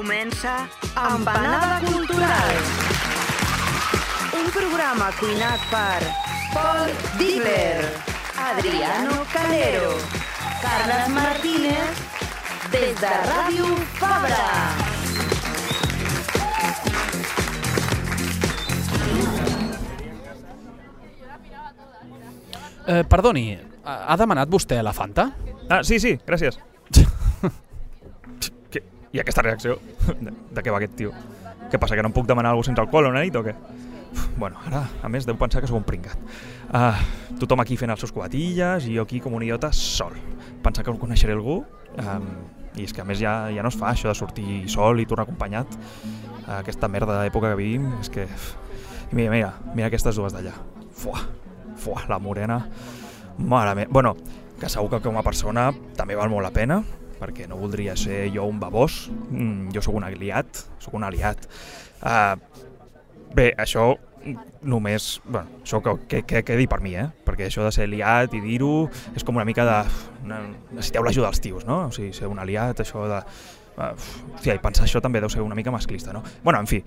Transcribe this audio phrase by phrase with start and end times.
[0.00, 2.52] comença Empanada Cultural.
[4.32, 6.00] Un programa cuinat per
[6.54, 7.84] Paul Dibler,
[8.32, 9.92] Adriano Calero,
[10.62, 12.00] Carles Martínez,
[12.72, 13.68] des de Ràdio
[14.00, 14.48] Fabra.
[22.88, 23.46] Eh, perdoni,
[23.84, 25.28] ha ha demanat vostè la Fanta?
[25.68, 26.56] Ah, sí, sí, gràcies.
[29.12, 29.78] I aquesta reacció?
[30.24, 31.14] De, de què va aquest tio?
[31.70, 33.54] Què passa, que no em puc demanar alguna sense alcohol una nit o què?
[34.38, 36.18] Bueno, ara, a més, deu pensar que sóc un pringat.
[36.70, 36.96] Uh,
[37.38, 40.16] tothom aquí fent els seus cubatilles i jo aquí com un idiota sol.
[40.64, 42.26] Pensar que coneixeré algú um,
[42.78, 45.06] i és que a més ja, ja no es fa això de sortir sol i
[45.06, 45.78] tornar acompanyat.
[46.46, 48.26] Uh, aquesta merda d'època que vivim és que...
[49.10, 50.54] I mira, mira, mira aquestes dues d'allà.
[51.00, 51.22] Fuà,
[51.82, 52.60] fuà, la morena.
[53.38, 53.94] Mare meva.
[53.94, 54.14] Bueno,
[54.60, 56.82] que segur que com a persona també val molt la pena,
[57.20, 59.08] perquè no voldria ser jo un babós.
[59.30, 61.46] Mm, jo sóc un aliat, sóc un aliat.
[62.00, 62.38] Uh,
[63.36, 63.92] bé, això
[64.62, 65.20] només...
[65.24, 67.06] Bueno, això que, que, que quedi per mi, eh?
[67.26, 69.78] Perquè això de ser aliat i dir-ho és com una mica de...
[70.26, 71.86] Una, necessiteu l'ajuda dels tios, no?
[71.88, 73.22] O sigui, ser un aliat, això de...
[73.80, 73.94] Uh,
[74.34, 76.20] hòstia, i pensar això també deu ser una mica masclista, no?
[76.44, 76.82] Bueno, en fi,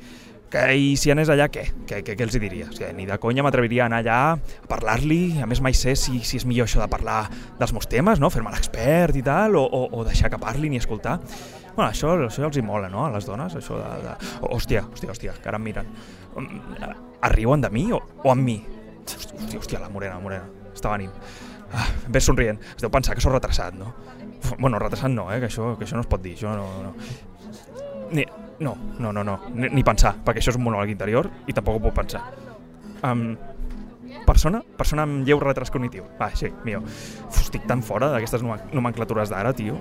[0.54, 1.64] que, i si anés allà, què?
[1.90, 2.68] Què, què, què els hi diria?
[2.70, 5.96] O sigui, ni de conya m'atreviria a anar allà a parlar-li, a més mai sé
[5.98, 7.24] si, si és millor això de parlar
[7.60, 8.30] dels meus temes, no?
[8.34, 11.18] fer-me l'expert i tal, o, o, o deixar que parlin i escoltar.
[11.74, 13.90] Bueno, això, això els hi mola, no?, a les dones, això de...
[14.04, 14.14] de...
[14.46, 15.90] Hòstia, hòstia, hòstia, que ara em miren.
[16.38, 16.94] Mm,
[17.26, 18.60] Arriuen de mi o, o amb mi?
[19.08, 21.18] Hòstia, hòstia, la morena, la morena, està venint.
[21.74, 23.90] Ah, ves somrient, es deu pensar que sóc retrasat, no?
[24.60, 26.68] Bueno, retrasat no, eh, que això, que això no es pot dir, això no...
[26.86, 26.94] no.
[28.14, 28.28] Ni,
[28.60, 31.80] no, no, no, no, ni, ni pensar, perquè això és un monòleg interior i tampoc
[31.80, 32.22] ho puc pensar.
[33.04, 33.34] Um,
[34.28, 34.62] persona?
[34.78, 36.06] Persona amb lleu retras cognitiu.
[36.20, 36.86] Va, sí, millor.
[36.86, 39.80] Uf, estic tan fora d'aquestes nomenclatures d'ara, tio.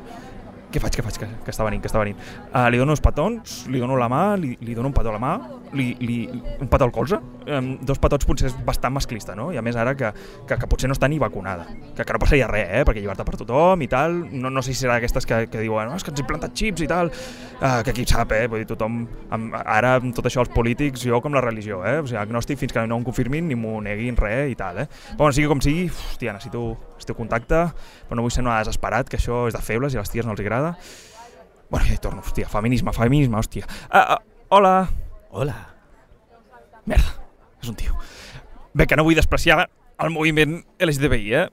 [0.73, 2.17] Què faig, què faig, que, que està venint, que està venint?
[2.49, 5.17] Uh, li dono uns petons, li dono la mà, li, li dono un petó a
[5.19, 5.33] la mà,
[5.77, 7.19] li, li, un petó al colze.
[7.43, 9.51] Um, dos petots potser és bastant masclista, no?
[9.53, 10.09] I a més ara que,
[10.49, 11.67] que, que potser no està ni vacunada.
[11.97, 12.83] Que, que no passaria res, eh?
[12.89, 14.17] Perquè llibertat per tothom i tal.
[14.33, 16.57] No, no sé si serà d'aquestes que, que diuen no, és que ens hem plantat
[16.57, 17.13] xips i tal.
[17.59, 18.47] Uh, que qui sap, eh?
[18.49, 19.03] Vull dir, tothom...
[19.35, 21.99] Amb, ara amb tot això els polítics, jo com la religió, eh?
[22.01, 24.89] O sigui, agnòstic fins que no em confirmin ni m'ho neguin res i tal, eh?
[24.89, 26.65] Però bueno, sigui com sigui, hòstia, necessito,
[27.03, 27.67] necessito contacte,
[28.07, 30.27] però no vull ser una desesperat, que això és de febles i a les ties
[30.27, 30.77] no els agrada.
[31.71, 33.67] Bueno, ja hi torno, hòstia, feminisme, feminisme, hòstia.
[33.89, 34.75] Uh, uh, hola.
[35.33, 35.57] Hola.
[36.87, 37.17] Merda,
[37.63, 37.97] és un tio.
[38.75, 39.67] Bé, que no vull despreciar
[39.99, 41.49] el moviment LGTBI, eh?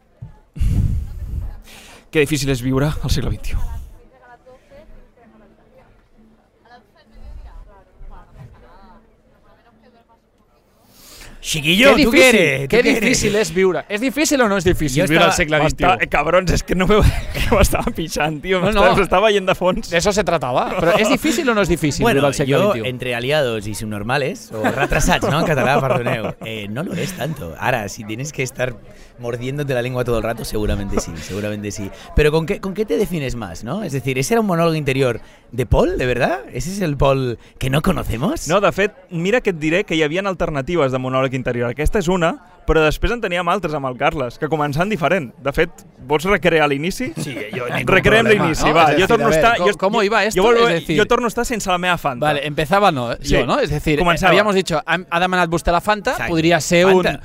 [2.10, 3.78] Que difícil és viure al segle XXI.
[11.50, 12.62] Chiquillo, qué ¿tú difícil, qué eres?
[12.62, 13.02] ¿Tú qué qué eres?
[13.02, 13.82] difícil és viure.
[13.90, 15.58] És difícil o no és difícil viure al segle
[16.12, 17.00] cabrons, és que no m'ho
[17.34, 18.60] que m'estava pixant, tio.
[18.62, 19.90] No, No, veient de fons.
[19.90, 20.68] De eso se trataba.
[21.00, 22.88] És difícil o no és difícil Bueno, viure al segle yo, XXI?
[22.90, 25.40] entre aliados y subnormales, o retrasados, ¿no?
[25.40, 26.36] En catalán, perdoneo.
[26.46, 27.56] Eh, no lo es tanto.
[27.60, 28.76] Ahora, si tienes que estar
[29.19, 31.90] mordiéndote la lengua todo el rato, seguramente sí, seguramente sí.
[32.16, 33.84] Pero ¿con qué, ¿con qué te defines más, no?
[33.84, 35.22] Es decir, ¿ese era un monólogo interior
[35.52, 36.40] de Paul, de verdad?
[36.53, 38.47] ¿Ese es el Paul que no conocemos?
[38.47, 41.69] No, de fet, mira que et diré que hi havia alternatives de monòleg interior.
[41.72, 42.35] Aquesta és una,
[42.68, 45.31] però després en teníem altres amb el Carles, que començant diferent.
[45.41, 45.69] De fet,
[46.07, 47.12] vols recrear l'inici?
[47.18, 48.74] Sí, yo Recreem l'inici, ¿no?
[48.75, 48.84] va.
[48.91, 49.57] Es jo decir, torno a estar...
[49.57, 50.41] ¿cómo- jo, cómo iba esto?
[50.41, 52.28] Jo, vuelvo- Es decir- jo torno a estar sense la meva Fanta.
[52.28, 53.34] Vale, empezaba no, Sí.
[53.34, 53.59] yo, ¿no?
[53.59, 54.30] Es decir, Començava.
[54.30, 56.31] habíamos dicho, ha, demanat vostè la Fanta, Exacto.
[56.31, 57.09] podria ser Fanta.
[57.09, 57.19] un...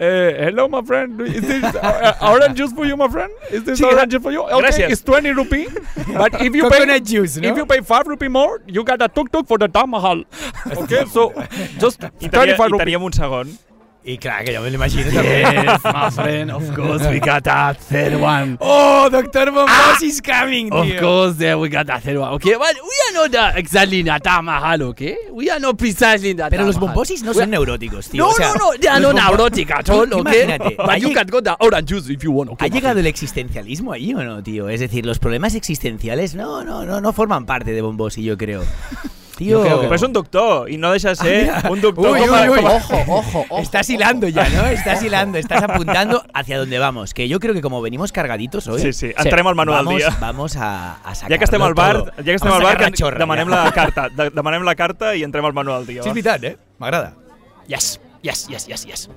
[0.00, 1.20] Eh, hello, my friend.
[1.22, 3.32] Is this uh, orange juice for you, my friend?
[3.50, 4.42] Is this orange juice for you?
[4.42, 4.92] Okay, gracias.
[4.92, 5.66] it's 20 rupee.
[6.14, 7.48] But if you pay, juice, ¿no?
[7.48, 10.22] if you pay 5 rupee more, you got a tuk-tuk for the Taj Mahal.
[10.84, 11.32] Okay, so
[11.80, 12.94] just I 35 tenia, i rupee.
[12.94, 13.58] un segon.
[14.04, 15.52] Y claro, que yo me lo imagino también.
[15.52, 18.56] Yes, my friend, of course we got a third one.
[18.60, 21.00] ¡Oh, Doctor Bombos is coming, Of tío!
[21.00, 22.32] course, there we got a third one.
[22.34, 25.16] Okay, well, we are not uh, exactly in a Taj Mahal, okay?
[25.30, 28.22] We are not precisely in the Pero los bombosis no son neuróticos, tío.
[28.24, 30.44] No, o sea, no, no, they are not neurotic at all, okay?
[30.44, 32.66] Imagínate, But you can go the orange juice if you want, okay?
[32.66, 34.70] ¿Ha llegado el existencialismo ahí o no, tío?
[34.70, 38.64] Es decir, los problemas existenciales no, no, no, no forman parte de Bombosi, yo creo.
[39.38, 41.78] Tío, Yo creo que Però és un doctor i no deixa de ser Ah, un
[41.80, 42.58] doctor Uy, uy, uy.
[42.58, 43.58] Ojo, ojo, ojo.
[43.62, 44.66] Estás hilando ya, ¿no?
[44.78, 47.14] Estás hilando, estás apuntando hacia dónde vamos.
[47.14, 50.16] Que yo creo que como venimos cargaditos hoy, Sí, sí, entrem al del vamos, dia.
[50.20, 51.30] vamos a, a sacar.
[51.30, 54.30] Ja que estem al bar, ja que estem al bar, que demanem la carta, de,
[54.30, 56.02] demanem la carta i entrem al menú del dia.
[56.02, 56.56] Sí, és veritat, eh?
[56.82, 57.14] M'agrada.
[57.68, 59.08] Yes, yes, yes, yes, yes.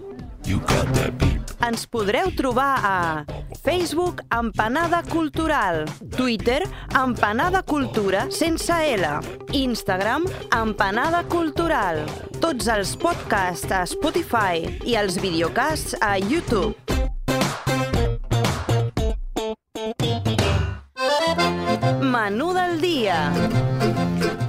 [1.61, 3.25] Ens podreu trobar a
[3.63, 5.85] Facebook Empanada Cultural,
[6.17, 6.63] Twitter
[6.97, 9.05] Empanada Cultura sense L,
[9.53, 10.25] Instagram
[10.57, 12.01] Empanada Cultural,
[12.41, 16.73] tots els podcasts a Spotify i els videocasts a YouTube.
[22.01, 23.21] Menú del dia.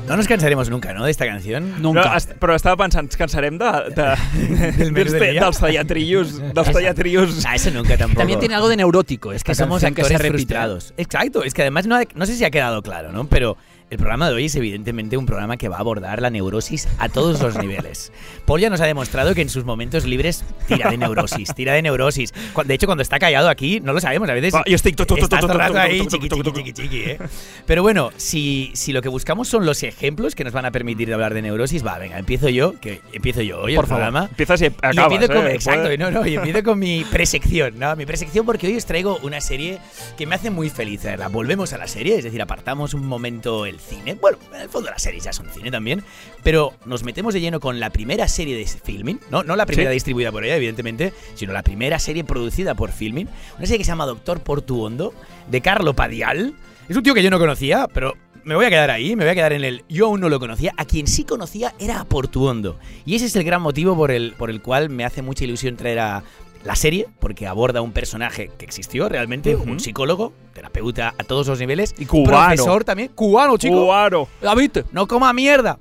[0.09, 1.05] No nos cansaremos nunca, ¿no?
[1.05, 1.81] De esta canción.
[1.81, 2.03] Nunca.
[2.03, 4.07] Però, est però estava pensant, ens cansarem de, de,
[4.81, 7.45] Del menú dels, dels tallatrillos, dels tallatrillos.
[7.47, 8.19] Ah, eso nunca tampoco.
[8.19, 9.33] También tiene algo de neurótico.
[9.33, 10.93] Es que somos actores frustrados.
[10.97, 13.27] Exacto, es que además no, ha- no sé si ha quedado claro, ¿no?
[13.29, 13.57] Pero
[13.93, 17.11] el programa de hoy es evidentemente un programa que va a abordar la neurosis a
[17.11, 18.11] todos los niveles.
[18.47, 21.83] Paul ya nos ha demostrado que en sus momentos libres tira de neurosis, tira de
[21.83, 22.33] neurosis.
[22.65, 25.05] De hecho, cuando está callado aquí, no lo sabemos, a veces tu, Estás tu,
[25.47, 27.19] todo rato ahí, chiqui, chiqui, chiqui, chiqui, ¿eh?
[27.67, 31.13] Pero bueno, si, si lo que buscamos son los ejemplos que nos van a permitir
[31.13, 34.05] hablar de neurosis, va, venga, empiezo yo, que empiezo yo hoy Por el favor.
[34.05, 34.29] programa.
[34.31, 35.55] Empiezas y Y acabas, empiezo con, eh?
[35.55, 37.95] exacto, no, no, y empiezo con mi presección, ¿no?
[37.95, 39.81] Mi presección porque hoy os traigo una serie
[40.17, 41.03] que me hace muy feliz.
[41.03, 41.29] verla.
[41.29, 44.15] Volvemos a la serie, es decir, apartamos un momento el cine.
[44.15, 46.03] Bueno, en el fondo las series ya son cine también,
[46.43, 49.91] pero nos metemos de lleno con la primera serie de filming, no, no la primera
[49.91, 49.95] Sí.
[49.95, 53.29] distribuida por ella, evidentemente, sino la primera serie producida por filming.
[53.59, 55.13] Una serie que se llama Doctor Portuondo,
[55.51, 56.55] de Carlo Padial.
[56.89, 58.15] Es un tío que yo no conocía, pero
[58.45, 60.41] me voy a quedar ahí, me voy a quedar en el yo aún no lo
[60.41, 60.73] conocía.
[60.77, 62.79] A quien sí conocía era a Portuondo.
[63.05, 65.77] Y ese es el gran motivo por el, por el cual me hace mucha ilusión
[65.77, 66.25] traer a
[66.65, 71.59] la serie, porque aborda un personaje que existió realmente, un psicólogo, terapeuta a todos los
[71.59, 71.95] niveles.
[71.99, 72.47] Y cubano.
[72.49, 73.87] Profesor también, cubano, chico.
[73.87, 74.29] Claro.
[74.41, 75.79] David, No coma mierda.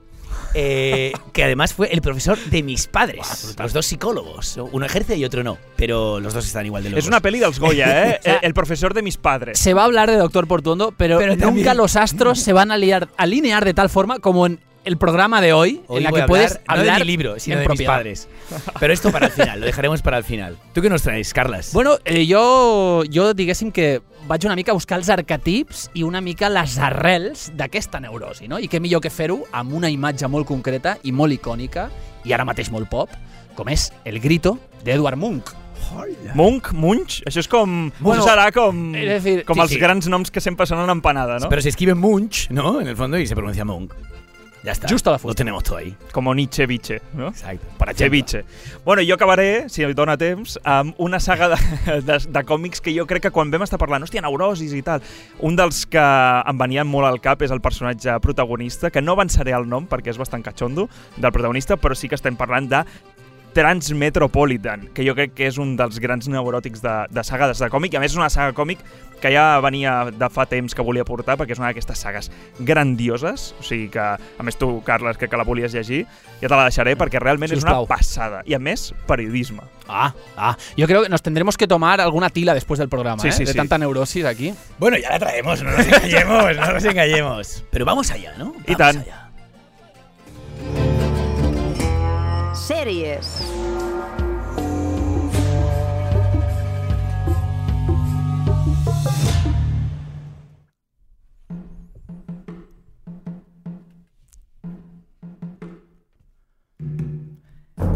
[0.53, 4.57] Eh, que además fue el profesor de mis padres, los dos psicólogos.
[4.71, 7.05] Uno ejerce y otro no, pero los dos están igual de locos.
[7.05, 8.19] És una pel·li dels Goya, eh?
[8.21, 9.57] sea, el professor de mis padres.
[9.59, 12.71] se va a hablar de Doctor Portuondo, pero, Pero nunca también- los astros se van
[12.71, 16.11] a liar- alinear de tal forma como en el programa de hoy, Hoy en la
[16.11, 18.03] que puedes hablar, no hablar de mi libro, sino de propiedad.
[18.03, 18.27] mis padres.
[18.79, 20.57] Pero esto para el final, lo dejaremos para el final.
[20.73, 21.73] ¿Tú qué nos traes, Carlas?
[21.73, 26.21] Bueno, eh, jo, jo diguéssim que vaig una mica a buscar els arquetips i una
[26.21, 28.59] mica les arrels d'aquesta neurosi, no?
[28.59, 31.89] I què millor que fer-ho amb una imatge molt concreta i molt icònica,
[32.25, 33.09] i ara mateix molt pop,
[33.55, 35.57] com és El grito d'Edward Munch.
[36.37, 37.89] Munch, Munch, això és com...
[37.99, 39.79] Bueno, això serà com, decir, com sí, els sí.
[39.81, 41.49] grans noms que sempre sonen en empanada, no?
[41.49, 42.79] Pero se escribe Munch, ¿no?
[42.79, 43.93] En el fondo y se pronuncia Monk.
[44.63, 44.87] Ya está.
[44.87, 45.37] Justo a la Lo fusta.
[45.37, 45.95] tenemos todo ahí.
[46.11, 47.29] Com Nietzsche Viche, no?
[47.29, 47.65] Exacto.
[47.77, 48.45] Para Ceviche.
[48.85, 52.93] Bueno, jo acabaré, si em dóna temps, amb una saga de, de, de còmics que
[52.93, 55.01] jo crec que quan vam estar parlant, hòstia, neurosis i tal,
[55.39, 59.55] un dels que em venien molt al cap és el personatge protagonista, que no avançaré
[59.57, 60.87] el nom perquè és bastant catxondo
[61.17, 62.85] del protagonista, però sí que estem parlant de
[63.53, 67.93] Transmetropolitan, que jo crec que és un dels grans neuròtics de, de saga de còmic,
[67.93, 68.79] i a més és una saga còmic
[69.21, 73.51] que ja venia de fa temps que volia portar, perquè és una d'aquestes sagues grandioses,
[73.59, 76.05] o sigui que, a més tu, Carles, crec que la volies llegir,
[76.41, 77.85] ja te la deixaré perquè realment és Sisplau.
[77.85, 78.41] una passada.
[78.49, 79.61] I a més, periodisme.
[79.87, 80.55] Ah, ah.
[80.77, 83.31] Yo creo que nos tendremos que tomar alguna tila después del programa, Sí, ¿eh?
[83.31, 83.57] sí, de sí.
[83.57, 84.53] tanta neurosis aquí.
[84.79, 87.63] Bueno, ya la traemos, no nos engañemos, no nos engañemos.
[87.69, 88.55] Pero vamos allá, ¿no?
[88.65, 88.97] Y Vamos tan.
[89.03, 89.30] allá.
[92.71, 93.27] Sèries.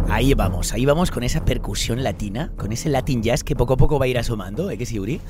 [0.10, 3.78] Ahí vamos, ahí vamos con esa percusión latina, con ese Latin jazz que poco a
[3.78, 4.78] poco va a ir asomando, ¿eh?
[4.78, 5.22] Que sí, Uri?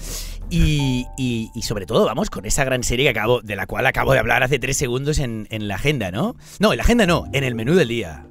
[0.50, 4.20] Y sobre todo vamos con esa gran serie que acabo, de la cual acabo de
[4.20, 6.36] hablar hace tres segundos en, en la agenda, ¿no?
[6.58, 8.26] No, en la agenda no, en el menú del día.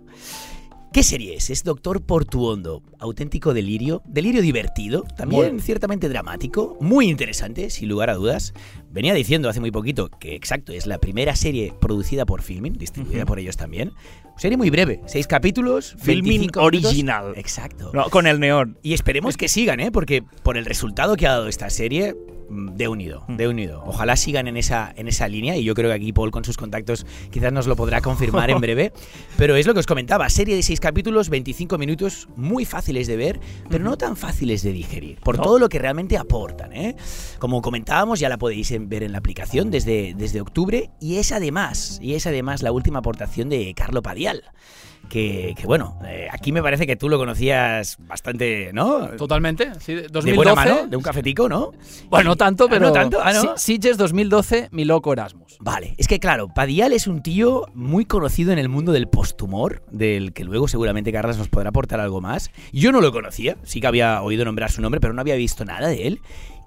[0.94, 1.50] ¿Qué serie es?
[1.50, 2.80] Es Doctor Portuondo.
[3.00, 4.00] Auténtico delirio.
[4.06, 5.02] Delirio divertido.
[5.16, 6.76] También ciertamente dramático.
[6.80, 8.54] Muy interesante, sin lugar a dudas.
[8.94, 13.18] Venía diciendo hace muy poquito que, exacto, es la primera serie producida por Filmin, distribuida
[13.22, 13.26] Ujú.
[13.26, 13.92] por ellos también.
[14.36, 15.00] Serie muy breve.
[15.06, 15.96] Seis capítulos.
[15.98, 16.84] Filmin 25 minutos.
[16.84, 17.32] original.
[17.36, 17.90] Exacto.
[17.92, 18.78] No, con el neón.
[18.82, 19.90] Y esperemos que sigan, ¿eh?
[19.90, 22.14] Porque por el resultado que ha dado esta serie,
[22.50, 23.82] mm, de unido, de unido.
[23.86, 26.56] Ojalá sigan en esa, en esa línea y yo creo que aquí Paul con sus
[26.56, 28.92] contactos quizás nos lo podrá confirmar en breve.
[29.36, 33.16] Pero es lo que os comentaba, serie de seis capítulos, 25 minutos, muy fáciles de
[33.16, 35.42] ver, pero no tan fáciles de digerir, por No.
[35.44, 36.96] todo lo que realmente aportan, ¿eh?
[37.38, 41.98] Como comentábamos, ya la podéis ver en la aplicación desde, desde octubre y es además,
[42.02, 44.42] y es además la última aportación de Carlo Padial.
[45.10, 49.08] Que, que bueno, eh, aquí me parece que tú lo conocías bastante, ¿no?
[49.18, 49.70] Totalmente.
[49.78, 50.34] Sí, de- De 2012.
[50.34, 51.72] buena mano, de un cafetico, ¿no?
[52.08, 52.86] Bueno, no tanto, Ah, pero.
[52.86, 53.58] no tanto, ah, ¿no?
[53.58, 55.58] Si- Sitges 2012, mi loco Erasmus.
[55.60, 59.82] Vale, es que claro, Padial es un tío muy conocido en el mundo del posthumor,
[59.92, 62.50] del que luego seguramente Carlas nos podrá aportar algo más.
[62.72, 65.66] Yo no lo conocía, sí que había oído nombrar su nombre, pero no había visto
[65.66, 66.20] nada de él.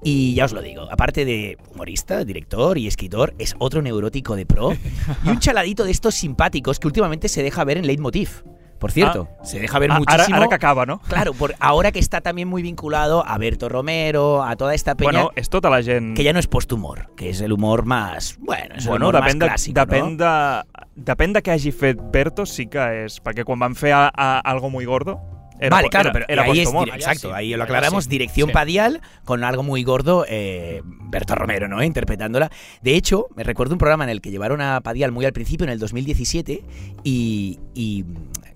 [0.03, 4.45] Y ya os lo digo, aparte de humorista, director y escritor, es otro neurótico de
[4.45, 4.73] pro
[5.25, 8.43] y un chaladito de estos simpáticos que últimamente se deja ver en Leitmotiv.
[8.77, 10.37] Por cierto, se deja ver Ah, muchísimo.
[10.37, 10.99] ara que acaba, no?
[11.07, 15.23] Claro, por ahora que está también muy vinculado a Berto Romero, a toda esta peña.
[15.23, 16.15] Bueno, és tota la gent...
[16.15, 18.37] que ya no es posthumor, que es el humor más.
[18.39, 19.79] Bueno, es el bueno, humor depèn, más de, clásico.
[19.79, 20.17] depèn, ¿no?
[20.21, 23.17] de, depèn de què hagi fet Berto, sí que és...
[23.25, 25.17] Perquè quan van fer a, a Algo Muy Gordo,
[25.59, 28.09] Era vale, claro, era- pero era ahí es exacto, ahí lo aclaramos, sí.
[28.09, 28.53] dirección Sí.
[28.53, 31.83] Padial con algo muy gordo, eh, Berto Romero, ¿no?
[31.83, 32.51] Interpretándola.
[32.81, 35.63] De hecho, me recuerdo un programa en el que llevaron a Padial muy al principio,
[35.65, 36.63] en el 2017,
[37.03, 38.05] y, y,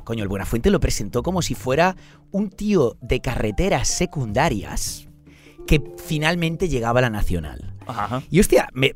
[0.03, 1.95] coño, el Buenafuente lo presentó como si fuera
[2.31, 5.07] un tío de carreteras secundarias
[5.67, 7.73] que finalmente llegaba a la Nacional.
[7.87, 8.21] Ajá.
[8.29, 8.93] Y hostia, me-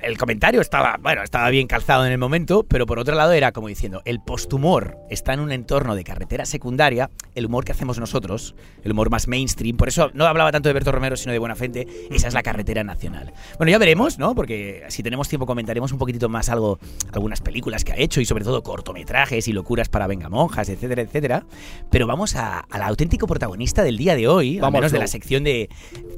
[0.00, 3.52] el comentario estaba, bueno, estaba bien calzado en el momento, pero por otro lado era
[3.52, 7.98] como diciendo, el posthumor está en un entorno de carretera secundaria, el humor que hacemos
[7.98, 8.54] nosotros,
[8.84, 11.86] el humor más mainstream, por eso no hablaba tanto de Berto Romero, sino de Buenafuente,
[12.10, 13.32] esa es la carretera nacional.
[13.58, 14.34] Bueno, ya veremos, ¿no?
[14.34, 16.78] Porque si tenemos tiempo comentaremos un poquitito más algo,
[17.12, 21.44] algunas películas que ha hecho y sobre todo cortometrajes y locuras para vengamonjas, etcétera, etcétera.
[21.90, 25.06] Pero vamos a- al auténtico protagonista del día de hoy, al Vamos, menos de la
[25.08, 25.68] sección de,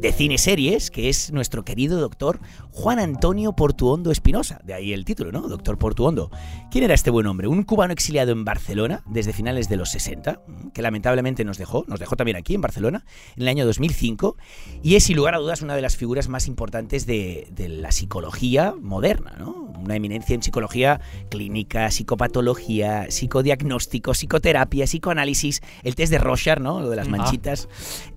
[0.01, 2.41] de cine series, que es nuestro querido doctor
[2.73, 4.61] Juan Antonio Portuondo Espinosa.
[4.65, 5.49] De ahí el título, ¿no?
[5.49, 6.31] Doctor Portuondo.
[6.71, 7.47] ¿Quién era este buen hombre?
[7.47, 10.43] Un cubano exiliado en Barcelona desde finales de los 60,
[10.75, 13.05] que lamentablemente nos dejó, nos dejó también aquí en Barcelona,
[13.37, 14.37] en el año 2005,
[14.83, 17.93] y es sin lugar a dudas una de las figuras más importantes de, de la
[17.93, 19.70] psicología moderna, ¿no?
[19.83, 26.81] Una eminencia en psicología clínica, psicopatología, psicodiagnóstico, psicoterapia, psicoanálisis, el test de Rorschach, ¿no?
[26.81, 27.11] Lo de las Ah.
[27.11, 27.69] manchitas.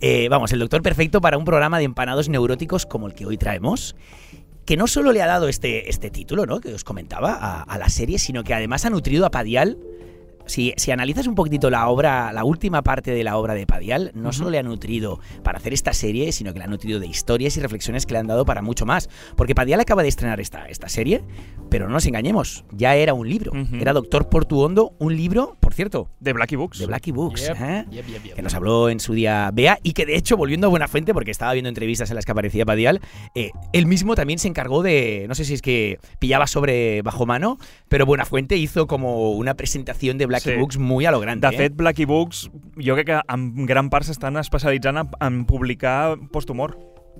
[0.02, 3.38] Eh, vamos, el doctor perfecto para un programa de empanados neuróticos como el que hoy
[3.38, 3.96] traemos
[4.66, 6.62] que no solo le ha dado este, este título, ¿no?
[6.62, 9.78] Que os comentaba a, a la serie, sino que además ha nutrido a Padial.
[10.46, 14.12] Si, si analizas un poquitito la obra, la última parte de la obra de Padial,
[14.14, 17.08] no solo le ha nutrido para hacer esta serie, sino que le ha nutrido de
[17.08, 19.10] historias y reflexiones que le han dado para mucho más.
[19.36, 21.24] Porque Padial acaba de estrenar esta, esta serie,
[21.70, 23.52] pero no nos engañemos, ya era un libro.
[23.52, 23.76] Ujú.
[23.78, 26.80] Era Doctor Portuondo, un libro, por cierto, De Blackie Books.
[26.80, 27.48] de Blackie Books.
[27.48, 27.86] Yep, ¿eh?
[27.90, 28.36] yep, yep, yep.
[28.36, 31.14] que nos habló en su día Bea y que de hecho, volviendo a Buena Fuente,
[31.14, 33.02] porque estaba viendo entrevistas en las que aparecía Padial,
[33.36, 37.26] eh, él mismo también se encargó de, no sé si es que pillaba sobre bajo
[37.26, 37.58] mano,
[37.88, 40.60] pero Buena Fuente hizo como una presentación de Blackie Sí.
[40.60, 41.48] Books muy a lo grande.
[41.48, 41.58] De eh?
[41.58, 46.74] fet, Blackie Books, jo crec que en gran part s'estan especialitzant en, en publicar posthumor.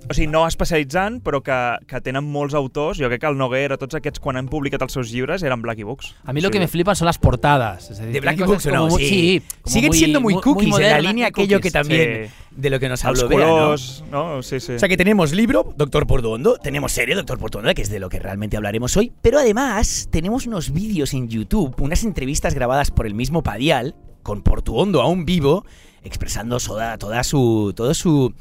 [0.10, 1.56] O sigui, no especialitzant, però que,
[1.88, 2.98] que tenen molts autors.
[3.00, 5.86] Jo crec que el Noguera, tots aquests, quan han publicat els seus llibres, eren Blackie
[5.88, 6.10] Books.
[6.26, 6.54] A mí lo Sí.
[6.54, 7.90] que me flipan son las portadas.
[7.90, 9.42] Es decir, De cosas Books no, muy- sí.
[9.62, 11.74] como Siguen siendo muy cookies, en la línea muy aquello que cookies.
[11.74, 12.32] también- Sí.
[12.58, 13.76] de lo que nos habló Bea, ¿no?
[14.12, 14.44] no?
[14.44, 14.74] Sí, sí.
[14.74, 18.10] O sea que tenemos libro, Doctor Portuondo, tenemos serie, Doctor Portuondo, que es de lo
[18.10, 23.08] que realmente hablaremos hoy, pero además tenemos unos vídeos en YouTube, unas entrevistas grabadas por
[23.08, 25.66] el mismo Padial, con Portuondo aún vivo,
[26.04, 28.34] expresando soda- toda su, todo su...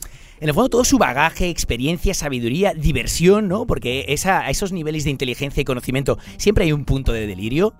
[0.42, 3.64] En el fondo, todo su bagaje, experiencia, sabiduría, diversión, ¿no?
[3.64, 7.74] Porque esa, a esos niveles de inteligencia y conocimiento siempre hay un punto de delirio.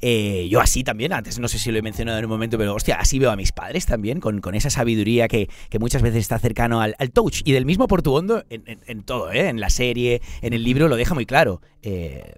[0.00, 2.74] Eh, yo así también, antes no sé si lo he mencionado en un momento, pero
[2.74, 6.18] hostia, así veo a mis padres también, con, con esa sabiduría que, que muchas veces
[6.18, 7.42] está cercano al, touch.
[7.44, 9.48] Y del mismo Portuondo en, en- en todo, ¿eh?
[9.48, 11.62] En la serie, en el libro, lo deja muy claro.
[11.82, 12.34] Eh,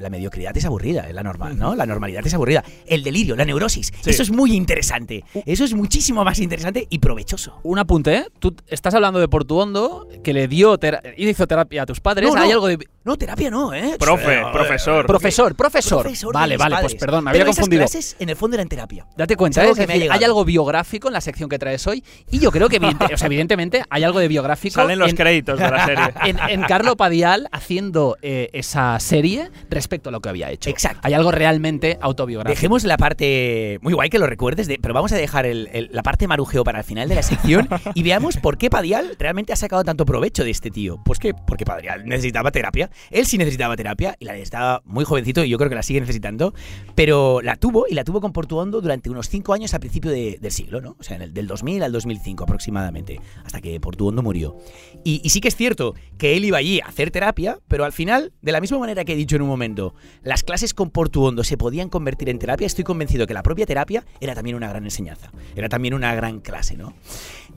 [0.00, 1.74] la mediocridad es aburrida, es la normal, ¿no?
[1.74, 2.64] La normalidad es aburrida.
[2.86, 4.10] El delirio, la neurosis, Sí.
[4.10, 5.24] eso es muy interesante.
[5.46, 7.60] Eso es muchísimo más interesante y provechoso.
[7.62, 8.26] Un apunte, ¿eh?
[8.38, 10.78] Tú estás hablando de Portuondo, que le dio
[11.16, 12.28] hizo terapia a tus padres.
[12.28, 12.42] No, no.
[12.42, 12.78] Hay algo de.
[13.02, 13.96] No, terapia no, ¿eh?
[13.98, 15.06] Profe, profesor.
[15.06, 16.02] Profesor, profesor.
[16.02, 17.80] Profesor vale, vale, pues perdón, me Pero había esas confundido.
[17.80, 19.06] clases, en el fondo eran terapia.
[19.16, 19.70] Date cuenta, ¿eh?
[19.70, 20.18] Es que me ha decir, llegado.
[20.18, 22.04] hay algo biográfico en la sección que traes hoy.
[22.30, 24.74] Y yo creo que, evidente- o sea, evidentemente, hay algo de biográfico.
[24.74, 26.04] Salen los en, créditos de la serie.
[26.26, 30.68] en, en Carlo Padial haciendo eh, esa serie respecto a lo que había hecho.
[30.68, 31.00] Exacto.
[31.02, 32.54] Hay algo realmente autobiográfico.
[32.54, 33.78] Dejemos la parte.
[33.80, 36.64] Muy guay que lo recuerdes, de- pero vamos a dejar el- el- la parte marujeo
[36.64, 40.04] para el final de la sección y veamos por qué Padial realmente ha sacado tanto
[40.04, 41.00] provecho de este tío.
[41.02, 42.89] Pues que porque Padial necesitaba terapia.
[43.10, 46.00] Él sí necesitaba terapia y la necesitaba muy jovencito y yo creo que la sigue
[46.00, 46.54] necesitando.
[46.94, 50.38] Pero la tuvo y la tuvo con Portuondo durante unos cinco años a principio de-
[50.40, 50.96] del siglo, ¿no?
[50.98, 54.56] O sea, en el, del 2000 al 2005 aproximadamente, hasta que Portuondo murió.
[55.04, 57.92] Y, y sí que es cierto que él iba allí a hacer terapia, pero al
[57.92, 61.44] final, de la misma manera que he dicho en un momento, las clases con Portuondo
[61.44, 64.84] se podían convertir en terapia, estoy convencido que la propia terapia era también una gran
[64.84, 66.94] enseñanza, era también una gran clase, ¿no?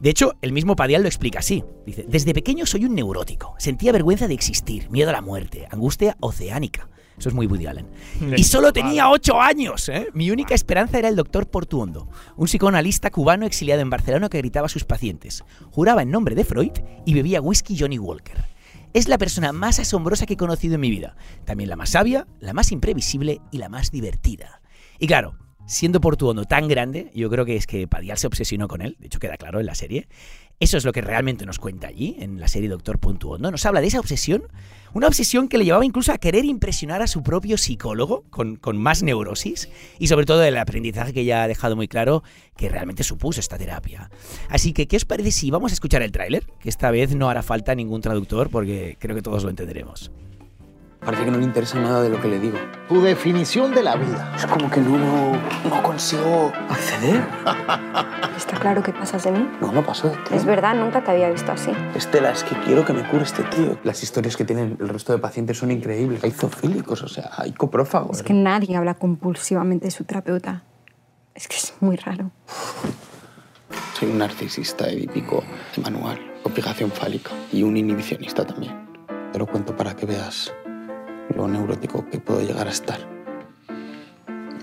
[0.04, 1.64] De hecho, el mismo Padial lo explica así.
[1.86, 6.18] Dice, desde pequeño soy un neurótico, sentía vergüenza de existir, miedo a la muerte, angustia
[6.20, 6.90] oceánica.
[7.18, 7.88] Eso es muy Woody Allen.
[8.36, 9.88] Y solo tenía ocho años.
[9.88, 10.10] ¿eh?
[10.14, 14.66] Mi única esperanza era el doctor Portuondo, un psicoanalista cubano exiliado en Barcelona que gritaba
[14.66, 15.46] a sus pacientes.
[15.72, 16.74] Juraba en nombre de Freud
[17.06, 18.44] y bebía whisky Johnny Walker.
[18.92, 21.16] Es la persona más asombrosa que he conocido en mi vida.
[21.46, 24.62] También la más sabia, la más imprevisible y la más divertida.
[25.00, 28.82] Y claro, siendo Portuondo tan grande, yo creo que es que Padial se obsesionó con
[28.82, 30.08] él, de hecho queda claro en la serie.
[30.60, 33.52] Eso es lo que realmente nos cuenta allí, en la serie Doctor Portuondo.
[33.52, 34.44] Nos habla de esa obsesión,
[34.94, 38.78] una obsesión que le llevaba incluso a querer impresionar a su propio psicólogo con, con
[38.78, 42.24] más neurosis y sobre todo el aprendizaje que ya ha dejado muy claro
[42.56, 44.10] que realmente supuso esta terapia.
[44.48, 46.46] Así que, ¿qué os parece si vamos a escuchar el tráiler?
[46.60, 50.12] Que esta vez no hará falta ningún traductor porque creo que todos lo entenderemos.
[51.06, 52.58] Parece que no le interesa nada de lo que le digo.
[52.88, 54.34] Tu definición de la vida.
[54.38, 57.22] Es como que no, no consigo acceder.
[58.38, 59.50] ¿Está claro que pasas de mí?
[59.60, 60.34] No, no paso de ti.
[60.34, 61.72] Es verdad, nunca te había visto así.
[61.94, 63.78] Estela, es que quiero que me cure este tío.
[63.84, 66.24] Las historias que tienen el resto de pacientes son increíbles.
[66.24, 68.18] Hay zoofílicos, o sea, hay coprófagos.
[68.18, 70.64] Es que nadie habla compulsivamente de su terapeuta.
[71.36, 72.32] Es que es muy raro.
[74.00, 75.44] Soy un narcisista edípico
[75.76, 78.88] de manual, complicación fálica y un inhibicionista también.
[79.34, 80.54] Te lo cuento para que veas
[81.36, 83.00] lo neurótico que puedo llegar a estar.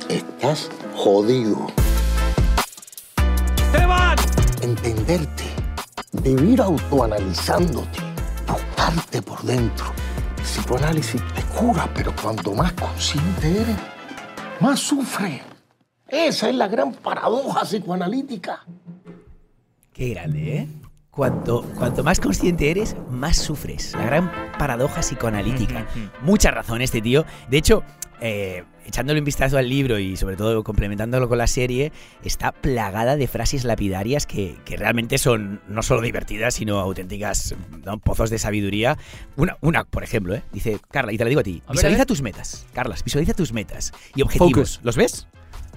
[0.09, 1.67] Estás jodido.
[3.57, 4.17] ¡Esteban!
[4.62, 5.45] Entenderte,
[6.12, 8.00] vivir autoanalizándote,
[8.47, 9.87] tocarte por dentro.
[10.37, 13.76] El psicoanálisis te cura, pero cuanto más consciente eres,
[14.61, 15.43] más sufres.
[16.09, 18.64] Esa es la gran paradoja psicoanalítica.
[19.93, 20.79] Qué grande, ¿eh?
[21.20, 23.92] Cuanto, cuanto más consciente eres, más sufres.
[23.92, 25.86] La gran paradoja psicoanalítica.
[26.22, 27.26] Mucha razón este tío.
[27.50, 27.82] De hecho,
[28.22, 31.92] eh, echándole un vistazo al libro y sobre todo complementándolo con la serie,
[32.24, 37.98] está plagada de frases lapidarias que, que realmente son no solo divertidas, sino auténticas ¿no?
[37.98, 38.96] pozos de sabiduría.
[39.36, 40.42] Una, una, por ejemplo, ¿eh?
[40.52, 42.06] dice, Carla, y te la digo a ti, A ver, visualiza a ver.
[42.06, 42.66] tus metas.
[42.72, 44.52] Carlas, visualiza tus metas y objetivos.
[44.52, 44.80] Focus.
[44.84, 45.26] ¿Los ves?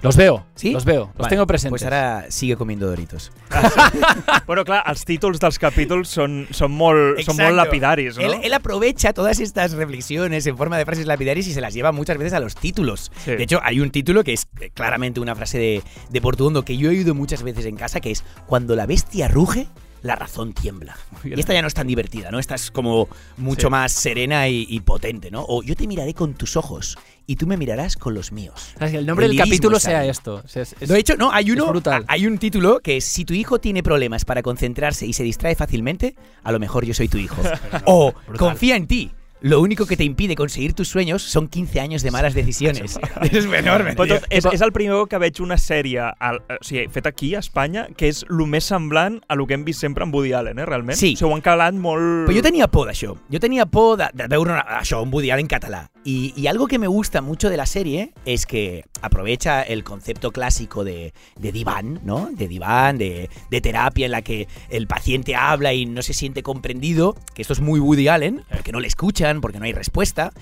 [0.03, 0.71] Los veo, ¿Sí?
[0.71, 1.71] los veo, los tengo presentes.
[1.71, 3.31] Pues ahora sigue comiendo doritos.
[4.45, 7.55] Bueno, clar, els títols dels capítols són, són, molt, són molt Exacto.
[7.61, 8.25] lapidaris, no?
[8.25, 11.91] Él, él aprovecha todas estas reflexiones en forma de frases lapidarias y se las lleva
[11.93, 13.11] muchas veces a los títulos.
[13.23, 13.31] Sí.
[13.31, 16.75] De hecho, hay un título que es eh, claramente una frase de, de Portuondo que
[16.77, 19.67] yo he oído muchas veces en casa, que es Cuando la bestia ruge,
[20.01, 20.97] la razón tiembla.
[21.23, 22.37] Y esta ya no es tan divertida, ¿no?
[22.39, 23.07] Esta es como
[23.37, 23.71] mucho Sí.
[23.71, 25.45] más serena y, y potente, ¿no?
[25.47, 28.73] O yo te miraré con tus ojos y tú me mirarás con los míos.
[28.75, 30.09] O sea, el nombre del capítulo sea ahí.
[30.09, 30.41] esto.
[30.43, 32.05] O sea, es- es- De hecho, no, hay uno, brutal.
[32.07, 35.55] hay un título que es si tu hijo tiene problemas para concentrarse y se distrae
[35.55, 37.41] fácilmente, a lo mejor yo soy tu hijo.
[37.85, 39.11] o confía en ti.
[39.41, 42.97] Lo único que te impide conseguir tus sueños son 15 años de malas decisiones.
[43.29, 46.61] és enorme, Però tot, és, és el primer cop que veig una sèrie al, o
[46.63, 49.81] sigui, feta aquí, a Espanya, que és el més semblant a lo que hem vist
[49.83, 50.95] sempre amb Woody Allen, eh, realment.
[50.97, 51.11] Sí.
[51.15, 52.23] O sigui, ho han calat molt...
[52.29, 53.17] Però jo tenia por d'això.
[53.27, 55.89] Jo tenia por de, de veure una, això, un Woody Allen català.
[56.05, 60.83] Y, algo que me gusta mucho de la serie es que aprovecha el concepto clásico
[60.83, 62.29] de, de diván, ¿no?
[62.31, 66.43] De diván, de, de terapia en la que el paciente habla y no se siente
[66.43, 70.33] comprendido, que esto es muy Woody Allen, porque no le escuchan, porque no hay respuesta.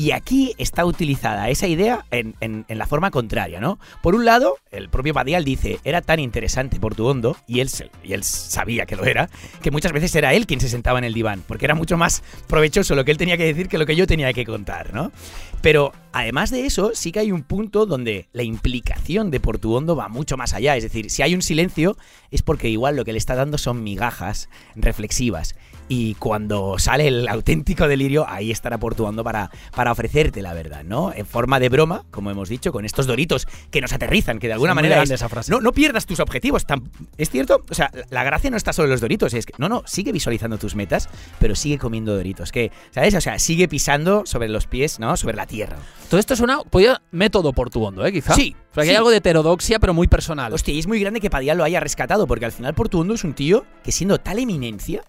[0.00, 3.78] Y aquí está utilizada esa idea en, la forma contraria, ¿no?
[4.02, 7.68] Por un lado, el propio Padial dice, era tan interesante por tu hondo, y él,
[8.02, 9.28] y él sabía que lo era,
[9.60, 12.22] que muchas veces era él quien se sentaba en el diván, porque era mucho más
[12.46, 15.12] provechoso lo que él tenía que decir que lo que yo tenía que contar, ¿no?
[15.60, 20.08] Pero además de eso, sí que hay un punto donde la implicación de Portuondo va
[20.08, 20.76] mucho más allá.
[20.76, 21.98] Es decir, si hay un silencio,
[22.30, 25.56] es porque igual lo que le está dando son migajas reflexivas.
[25.92, 31.12] Y cuando sale el auténtico delirio, ahí estará Portuondo para, para ofrecerte la verdad, ¿no?
[31.12, 34.52] En forma de broma, como hemos dicho, con estos doritos que nos aterrizan, que de
[34.52, 35.50] alguna manera grande es, esa frase.
[35.50, 36.64] No, no pierdas tus objetivos.
[37.18, 39.68] es cierto, o sea, la gracia no está solo en los doritos, es que, no,
[39.68, 41.08] no, sigue visualizando tus metas,
[41.40, 42.52] pero sigue comiendo doritos.
[42.52, 43.16] Que, ¿sabes?
[43.16, 45.16] O sea, sigue pisando sobre los pies, ¿no?
[45.16, 45.76] Sobre la tierra.
[46.08, 48.12] Todo esto suena podía, método portuondo, ¿eh?
[48.12, 48.36] Quizá.
[48.36, 48.90] Sí, O sea, que sí.
[48.90, 50.52] hay algo de heterodoxia, pero muy personal.
[50.52, 53.24] Hostia, y es muy grande que Padial lo haya rescatado, porque al final Portuondo es
[53.24, 55.02] un tío que siendo tal eminencia,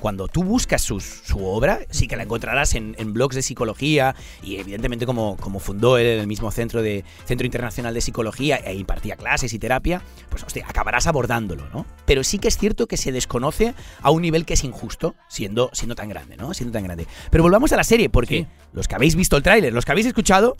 [0.00, 4.14] cuando tú buscas sus- su obra, sí que la encontrarás en, en blogs de psicología
[4.42, 8.74] y evidentemente como, como fundó él el mismo centro de Centro Internacional de Psicología e
[8.74, 11.86] impartía clases y terapia, pues hostia, acabarás abordándolo, ¿no?
[12.04, 15.70] Pero sí que es cierto que se desconoce a un nivel que es injusto, siendo,
[15.72, 16.52] siendo tan grande, ¿no?
[16.54, 17.06] Siendo tan grande.
[17.30, 18.46] Pero volvamos a la serie, porque Sí.
[18.72, 20.56] los que habéis visto el tráiler, los que habéis escuchado,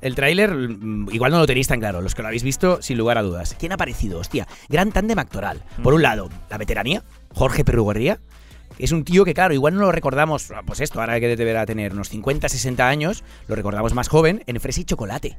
[0.00, 2.96] el tráiler mm, igual no lo tenéis tan claro, los que lo habéis visto sin
[2.96, 3.56] lugar a dudas.
[3.58, 4.20] ¿Quién ha aparecido?
[4.20, 5.62] Hostia, gran tándem actoral.
[5.82, 7.02] Por un lado, la veteranía,
[7.34, 8.20] Jorge Perruguerría,
[8.84, 11.66] es un tío que claro, igual no lo recordamos, ah, pues esto, ahora que deberá
[11.66, 15.38] tener unos 50, 60 años, lo recordamos más joven, en Fresa y Chocolate.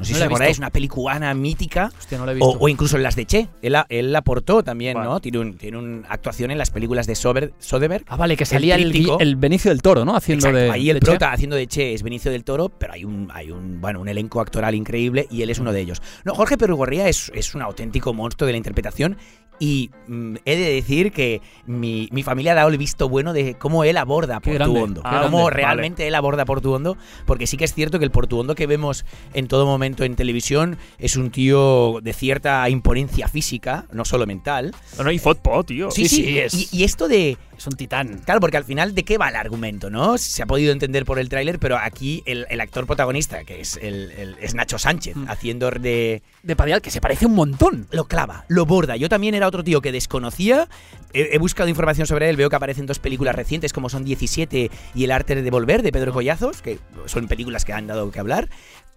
[0.00, 1.92] No sé No si la os acordáis, una pelicuana mítica.
[1.98, 2.48] Hostia, no lo he visto.
[2.48, 3.48] O, o incluso en las de Che.
[3.62, 5.08] Él, la- él la aportó también, Vale.
[5.08, 5.20] ¿no?
[5.20, 8.04] Tiene, un, tiene una actuación en las películas de Sober, Soderbergh.
[8.08, 9.20] ah, vale, que salía el, tríptico.
[9.20, 10.16] el Benicio del Toro, ¿no?
[10.16, 10.70] Haciendo Exacto, de.
[10.70, 11.06] ahí el de Che.
[11.12, 14.08] prota haciendo de Che es Benicio del Toro, pero hay un, hay un, bueno, un
[14.08, 16.00] elenco actoral increíble y él es uno de ellos.
[16.24, 19.16] No, Jorge Perugorría es, es un auténtico monstruo de la interpretación
[19.62, 23.56] y mm, he de decir que mi, mi familia ha dado el visto bueno de
[23.58, 25.02] cómo él aborda Qué grande, Portuondo.
[25.02, 25.56] qué cómo grande, vale.
[25.56, 29.48] realmente él aborda Portuondo, porque sí que es cierto que el Portuondo que vemos en
[29.48, 34.74] todo momento en televisión es un tío de cierta imponencia física, no solo mental.
[34.98, 35.90] No, no, i fot por, tio.
[35.90, 38.22] Sí, sí, es- Y, y esto de, Es un titán.
[38.24, 40.16] Claro, porque al final, ¿de qué va el argumento, no?
[40.16, 43.78] Se ha podido entender por el tráiler, pero aquí el, el actor protagonista, que es,
[43.82, 45.28] el, el- es Nacho Sánchez, Mm.
[45.28, 46.22] haciendo de...
[46.42, 47.86] De Padial, que se parece un montón.
[47.90, 48.96] Lo clava, lo borda.
[48.96, 50.68] Yo también era otro tío que desconocía.
[51.12, 54.70] He, he buscado información sobre él, veo que aparecen dos películas recientes, como son 17
[54.94, 58.20] y El arte de volver, de Pedro Collazos, que son películas que han dado que
[58.20, 58.48] hablar.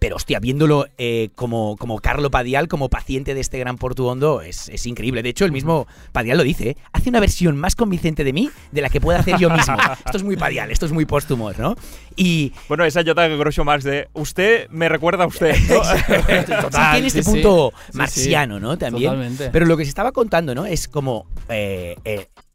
[0.04, 4.68] Pero hostia, viéndolo eh, como, como Carlo Padial, como paciente de este gran Portuondo, es,
[4.68, 5.22] es increíble.
[5.22, 6.76] De hecho, el mismo Padial lo dice, ¿eh?
[6.92, 9.78] hace una versión más convincente de mí de la que pueda hacer yo mismo.
[10.04, 11.74] esto es muy Padial, esto es muy póstumo, ¿no?
[12.16, 12.52] Y...
[12.68, 15.56] Bueno, esa Jota Grosso más de usted me recuerda a usted.
[15.70, 15.80] ¿no?
[16.92, 17.96] tiene este punto sí.
[17.96, 18.60] Marciano.
[18.60, 18.76] ¿no?
[18.76, 19.10] También.
[19.10, 19.48] Totalmente.
[19.52, 20.66] Pero lo que se estaba contando, ¿no?
[20.66, 21.96] Es como eh,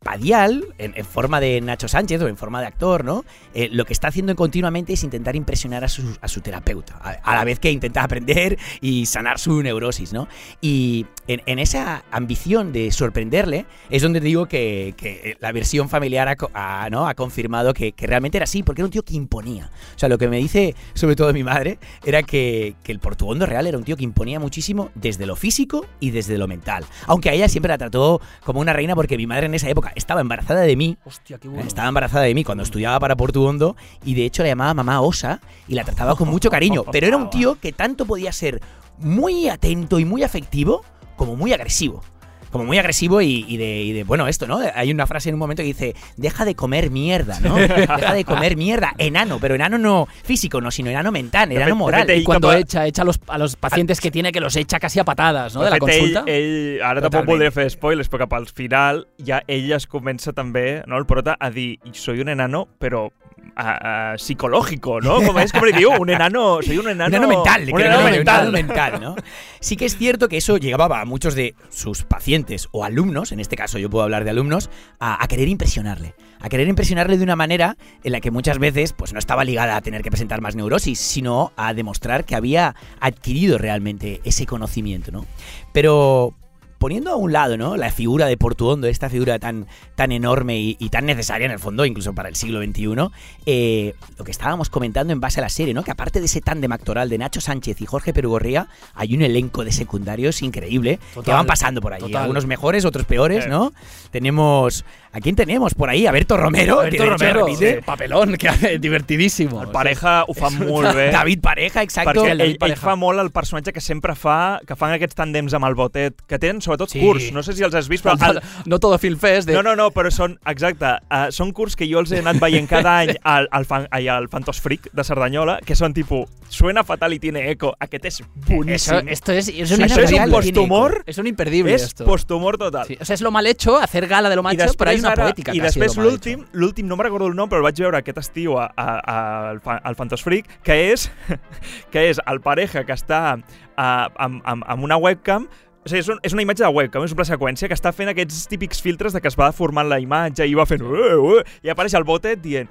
[0.04, 3.26] Padial, en, en forma de Nacho Sánchez o en forma de actor, ¿no?
[3.54, 7.44] Eh, lo que está haciendo continuamente es intentar impresionar a su, terapeuta, a, a la
[7.44, 10.28] vez que intenta aprender y sanar su neurosis, ¿no?
[10.62, 16.88] Y en, en esa ambición de sorprenderle es donde digo que, la versión familiar ha,
[16.90, 17.10] ¿no?
[17.16, 19.70] confirmado que, realmente era así, porque era un tío que imponía.
[19.96, 23.46] O sea, lo que me dice sobre todo mi madre era que, que el portuondo
[23.46, 26.86] real era un tío que imponía muchísimo desde lo físico y desde lo mental.
[27.06, 29.89] Aunque a ella siempre la trató como una reina porque mi madre en esa época
[29.96, 30.98] estaba embarazada de mí.
[31.06, 31.68] Hostia, qué bueno.
[31.68, 35.42] Estaba embarazada de mí cuando estudiaba para Portuondo y de hecho la llamaba mamá Osa
[35.68, 36.84] y la trataba con mucho cariño.
[36.92, 38.62] Pero era un tío que tanto podía ser
[38.98, 40.84] muy atento y muy afectivo
[41.16, 42.02] como muy agresivo.
[42.52, 44.60] Como muy agresivo y, y de, y de, bueno, esto, ¿no?
[44.74, 47.56] Hay una frase en un momento que dice, deja de comer mierda, ¿no?
[47.80, 48.94] Deja de comer mierda.
[48.98, 52.10] Enano, pero enano no físico, no, sino enano mental, enano moral.
[52.10, 55.00] Y cuando echa, echa a los, a los pacientes que tiene, que los echa casi
[55.00, 55.64] a patadas, ¿no?
[55.64, 56.24] De la consulta.
[56.26, 60.34] Ell, ell, ara tampoc voldré fer spoilers, però cap al final ja ell es comença
[60.36, 63.08] també, no, el prota, a dir soy un enano, però
[63.56, 65.22] a, a, psicológico, ¿no?
[65.22, 68.00] Como es como le digo, un enano, soy un enano, Un enano mental, un enano
[68.00, 68.52] enano mental.
[68.52, 69.16] mental, ¿no?
[69.60, 73.40] Sí que es cierto que eso llegaba a muchos de sus pacientes o alumnos, en
[73.40, 76.16] este caso yo puedo hablar de alumnos, a, a querer impresionarle.
[76.42, 79.76] A querer impresionarle de una manera en la que muchas veces pues no estaba ligada
[79.76, 85.12] a tener que presentar más neurosis, sino a demostrar que había adquirido realmente ese conocimiento,
[85.12, 85.26] ¿no?
[85.74, 86.36] Pero
[86.80, 87.78] poniendo a un lado, ¿no?
[87.78, 91.60] La figura de Portuondo, esta figura tan, tan enorme y, y tan necesaria en el
[91.60, 93.10] fondo, incluso para el siglo XXI,
[93.46, 95.84] eh, lo que estábamos comentando en base a la serie, ¿no?
[95.84, 99.64] Que aparte de ese tándem actoral de Nacho Sánchez y Jorge Perugorría, hay un elenco
[99.64, 102.00] de secundarios increíble que van pasando por ahí.
[102.00, 102.22] total.
[102.24, 103.50] Algunos mejores, otros peores, Eh.
[103.50, 103.74] ¿no?
[104.12, 104.86] Tenemos.
[105.12, 106.06] ¿A quién tenemos por ahí?
[106.06, 106.82] A Berto Romero.
[106.82, 109.64] que hecho Romero, sí, papelón, que hace divertidísimo.
[109.64, 111.10] El pareja ho fa molt bé.
[111.12, 112.22] David Pareja, exacto.
[112.24, 112.82] perquè ell, ell Pareja.
[112.92, 116.38] fa molt el personatge que sempre fa, que fan aquests tàndems amb el botet, que
[116.38, 117.02] tenen sobretot Sí.
[117.02, 118.16] curts, no sé si els has vist, però...
[118.20, 119.50] No, El, no todo Film Fest.
[119.50, 119.58] De...
[119.58, 122.70] no, no, no, però són, exacte, uh, són curts que jo els he anat veient
[122.70, 126.84] cada any al, al, fan, ai, al Fantos Freak de Cerdanyola, que són tipus, suena
[126.84, 129.00] fatal y tiene eco, aquest és boníssim.
[129.00, 132.88] Eso, esto es, es un Això és un posthumor, Es un imperdible és posthumor total.
[132.88, 135.00] Sí, O sea, es lo mal hecho, hacer gala de lo macho, pero hay després,
[135.00, 136.50] una ara, poética I després mal l'últim, hecho.
[136.54, 139.18] l'últim, no me'n recordo el nom, però el vaig veure aquest estiu a, a, a,
[139.54, 141.08] al, al Fantos Freak, que és,
[141.94, 145.48] que és el pareja que està a, amb, amb, amb una webcam
[145.90, 148.14] o sigui, és, un, és una imatge de webcam, és una seqüència que està fent
[148.14, 150.86] aquests típics filtres de que es va formant la imatge i va fent...
[150.86, 152.70] Uh, uh, I apareix el botet dient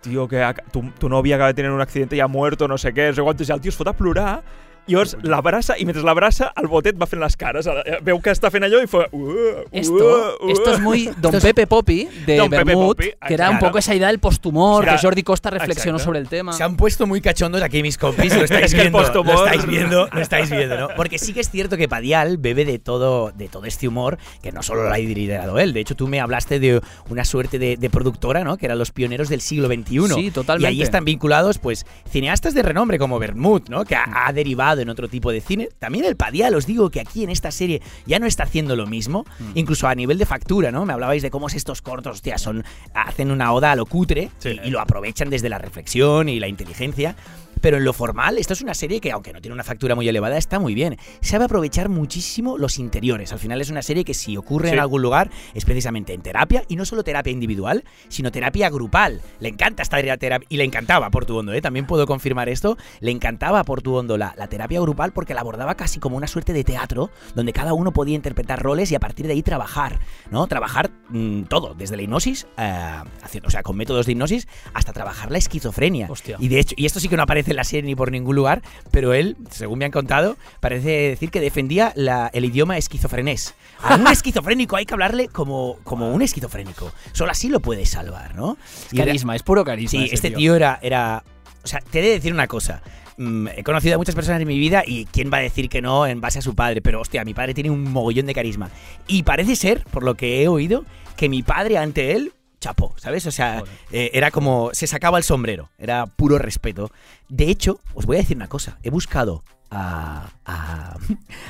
[0.00, 0.40] tío, que
[0.72, 3.14] tu, tu novia acaba de tener un accidente y ha muerto, no sé què, no
[3.18, 4.40] sé quantos, i el tio es fot a plorar
[4.86, 7.68] i llavors l'abraça, i mentre l'abraça, el botet va fent les cares.
[8.02, 9.04] Veu que està fent allò i fa...
[9.12, 10.50] Uh, uh, Esto, uh.
[10.50, 13.78] esto es muy Don Pepe Poppy de Don Pepe Bermud, Poppy, que era un poco
[13.78, 14.98] esa idea del posthumor, Claro.
[14.98, 16.04] que Jordi Costa reflexionó Exacto.
[16.04, 16.52] sobre el tema.
[16.52, 19.66] Se han puesto muy cachondos aquí mis compis, lo estáis Es que viendo, lo estáis
[19.66, 20.88] viendo, lo estáis viendo, ¿no?
[20.96, 24.52] Porque sí que es cierto que Padial bebe de todo, de todo este humor, que
[24.52, 25.72] no solo lo ha liderado él.
[25.72, 28.56] De hecho, tú me hablaste de una suerte de, de productora, ¿no?
[28.56, 30.08] Que eran los pioneros del siglo XXI.
[30.14, 30.72] Sí, totalmente.
[30.72, 33.84] Y ahí están vinculados, pues, cineastas de renombre como Bermud, ¿no?
[33.84, 35.68] Que ha, ha derivado en otro tipo de cine.
[35.78, 38.86] También el Padial, os digo que aquí en esta serie ya no está haciendo lo
[38.86, 39.52] mismo, Mm.
[39.54, 40.84] incluso a nivel de factura, ¿no?
[40.86, 44.58] Me hablabais de cómo estos cortos, hostia, son, hacen una oda a lo cutre Sí.
[44.62, 47.16] y, y lo aprovechan desde la reflexión y la inteligencia.
[47.60, 50.08] Pero en lo formal, esto es una serie que, aunque no tiene una factura muy
[50.08, 50.96] elevada, está muy bien.
[51.20, 53.32] Sabe aprovechar muchísimo los interiores.
[53.32, 56.64] Al final es una serie que si ocurre en algún lugar es precisamente en terapia,
[56.68, 59.20] y no solo terapia individual, sino terapia grupal.
[59.40, 61.60] Le encanta esta terapia, y le encantaba a Portuondo, ¿eh?
[61.60, 65.74] también puedo confirmar esto, le encantaba a Portuondo la, la terapia grupal porque la abordaba
[65.74, 69.26] casi como una suerte de teatro, donde cada uno podía interpretar roles y a partir
[69.26, 70.46] de ahí trabajar, ¿no?
[70.46, 74.92] Trabajar mm, todo, desde la hipnosis, eh, haciendo, o sea, con métodos de hipnosis, hasta
[74.92, 76.06] trabajar la esquizofrenia.
[76.10, 76.36] Hostia.
[76.38, 78.36] Y de hecho, y esto sí que no aparece en la serie ni por ningún
[78.36, 83.54] lugar, pero él, según me han contado, parece decir que defendía la- el idioma esquizofrenés.
[83.82, 86.92] A un esquizofrénico hay que hablarle como, como un esquizofrénico.
[87.12, 88.56] Solo así lo puedes salvar, ¿no?
[88.92, 90.00] Era- Carisma, es puro carisma.
[90.00, 91.24] Sí, este tío era, era.
[91.62, 92.82] O sea, te he de decir una cosa.
[93.18, 95.82] Mm, he conocido a muchas personas en mi vida y quién va a decir que
[95.82, 98.70] no en base a su padre, pero hostia, mi padre tiene un mogollón de carisma.
[99.06, 100.84] Y parece ser, por lo que he oído,
[101.16, 103.26] que mi padre ante él chapó, ¿sabes?
[103.26, 104.70] O sea, eh, era como.
[104.72, 106.90] Se sacaba el sombrero, era puro respeto.
[107.28, 108.78] De hecho, os voy a decir una cosa.
[108.82, 110.96] He buscado a, a,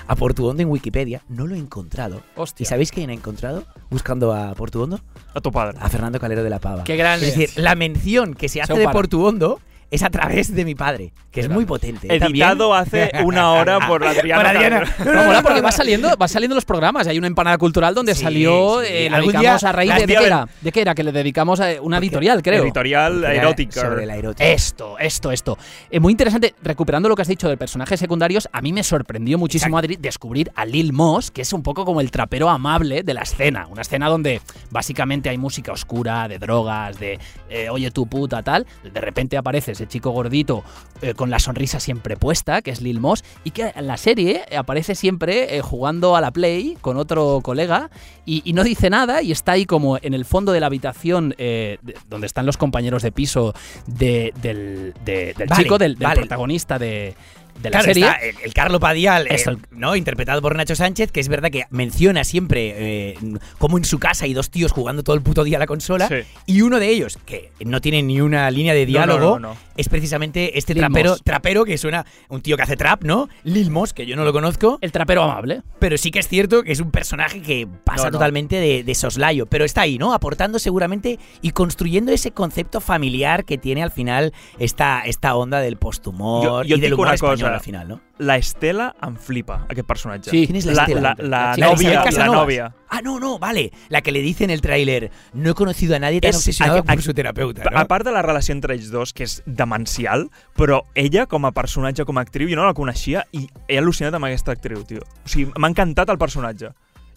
[0.07, 2.23] a Portuondo en Wikipedia, no lo he encontrado.
[2.37, 2.65] Hostia.
[2.65, 5.01] ¿Y sabéis quién he encontrado buscando a Portuondo?
[5.35, 5.79] A tu padre.
[5.81, 6.85] A Fernando Calero de la Pava.
[6.85, 7.29] Qué grande.
[7.29, 8.89] Es decir, la mención que se hace Seu de.
[8.93, 9.61] Portuondo
[9.91, 12.07] es a través de mi padre, que es muy potente.
[12.07, 12.17] ¿eh?
[12.23, 14.41] Editado hace una hora por Adriana.
[14.43, 14.95] Por Adriana.
[15.05, 17.07] No, mola porque va saliendo, va saliendo los programas.
[17.07, 18.87] Hay una empanada cultural donde Sí, salió, sí.
[18.89, 20.49] eh, la dedicamos día- a raíz de, algún ¿de día qué era?
[20.61, 20.95] ¿De qué era?
[20.95, 22.63] Que le dedicamos a una editorial, creo.
[22.63, 23.81] Editorial erótica.
[23.81, 24.49] Sobre la erótica.
[24.49, 25.59] Esto, esto, esto.
[25.91, 29.39] Eh, muy interesante, recuperando lo que has dicho de personajes secundarios, a mí me sorprendió
[29.39, 33.15] muchísimo, Adri, descubrir a Lil Moss, que es un poco como el trapero amable de
[33.15, 33.67] la escena.
[33.67, 38.67] Una escena donde básicamente hay música oscura, de drogas, de eh, oye tu puta, tal.
[38.83, 40.63] De repente aparece ese chico gordito
[41.03, 44.43] eh, con la sonrisa siempre puesta, que es Lil Moss, y que en la serie
[44.57, 47.91] aparece siempre eh, jugando a la Play con otro colega
[48.27, 51.35] y, y no dice nada y está ahí como en el fondo de la habitación
[51.39, 53.55] eh, de- donde están los compañeros de piso
[53.87, 56.21] de- del, de- del Vale, chico, del, del vale.
[56.21, 57.15] protagonista de,
[57.63, 58.05] de la Claro, serie.
[58.05, 59.37] está el, el Carlo Padial, eh.
[59.71, 59.97] ¿no?
[59.97, 63.15] interpretado por Nacho Sánchez, que es verdad que menciona siempre eh,
[63.59, 66.09] como en su casa hay dos tíos jugando todo el puto día a la consola,
[66.09, 66.17] Sí.
[66.47, 69.49] y uno de ellos, que no tiene ni una línea de No, no, diálogo, no,
[69.51, 69.57] no.
[69.77, 73.29] es precisamente este Lil trapero, trapero que suena un tío que hace trap, ¿no?
[73.45, 75.63] Lil Moss, que yo no lo conozco, El trapero amable.
[75.79, 78.19] pero sí que es cierto que es un personaje que pasa No, no.
[78.19, 80.13] totalmente de, de soslayo, pero está ahí, ¿no?
[80.15, 85.77] Aportando seguramente y construyendo ese concepto familiar que tiene al final esta, esta onda del
[85.77, 88.01] posthumor jo y del humor una español al final, ¿no?
[88.19, 90.31] La Estela em flipa, aquest personatge.
[90.31, 90.47] Sí.
[90.47, 91.01] ¿Quién es la la, Estela?
[91.19, 92.41] la, la, La la Casanovas.
[92.41, 92.75] novia.
[92.89, 93.73] Ah, no, no, vale.
[93.89, 96.83] La que le dice en el tráiler, no he conocido a nadie tan És- obsesionado
[96.87, 97.79] a- su terapeuta, ¿no?
[97.79, 101.53] A part de la relació entre ells dos, que és demencial, però ella, com a
[101.53, 105.01] personatge, com a actriu, jo no la coneixia i he al·lucinat amb aquesta actriu, tio.
[105.25, 106.71] O sigui, m'ha encantat el personatge.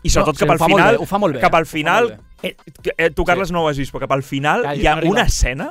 [0.04, 2.10] I sobretot sí, cap al final, bé, ho fa molt bé, cap al final,
[2.44, 2.56] eh,
[2.98, 5.10] eh, tu Carles no ho has vist, però cap al final Clar, hi ha no
[5.10, 5.70] una escena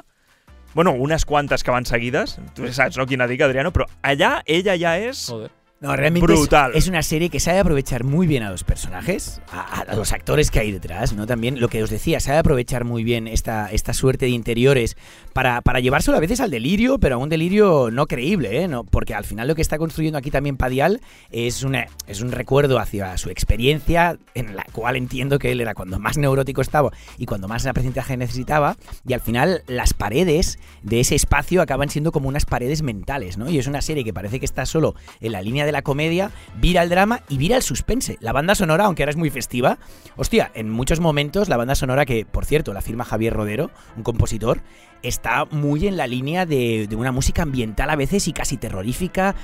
[0.75, 4.79] Bueno, unes quantes que van seguides, tu saps, no?, quina dic, Adriano, però allà ella
[4.81, 5.27] ja és...
[5.29, 5.51] Joder.
[5.83, 6.71] No, realmente Brutal.
[6.71, 10.13] Es, es una serie que sabe aprovechar muy bien a los personajes, a, a los
[10.13, 11.27] actores que hay detrás, ¿no?
[11.27, 14.97] También lo que os decía, sabe aprovechar muy bien esta, esta suerte de interiores
[15.33, 18.69] para, para llevárselo a veces al delirio, pero a un delirio no creíble, ¿eh?
[18.69, 21.01] No, porque al final lo que está construyendo aquí también Padial
[21.33, 25.75] es, una, es un recuerdo hacia su experiencia, en la cual entiendo que él era
[25.75, 31.01] cuando más neurótico estaba y cuando más aprendizaje necesitaba, y al final las paredes de
[31.01, 33.51] ese espacio acaban siendo como unas paredes mentales, ¿no?
[33.51, 36.31] Y es una serie que parece que está solo en la línea de la comedia,
[36.57, 38.19] vira el drama y vira el suspense.
[38.21, 39.79] La banda sonora, aunque ahora es muy festiva,
[40.17, 44.03] hostia, en muchos momentos la banda sonora que, por cierto, la firma Javier Rodero, un
[44.03, 44.61] compositor,
[45.03, 49.35] está muy en la línea de, de, una música ambiental a veces y casi terrorífica,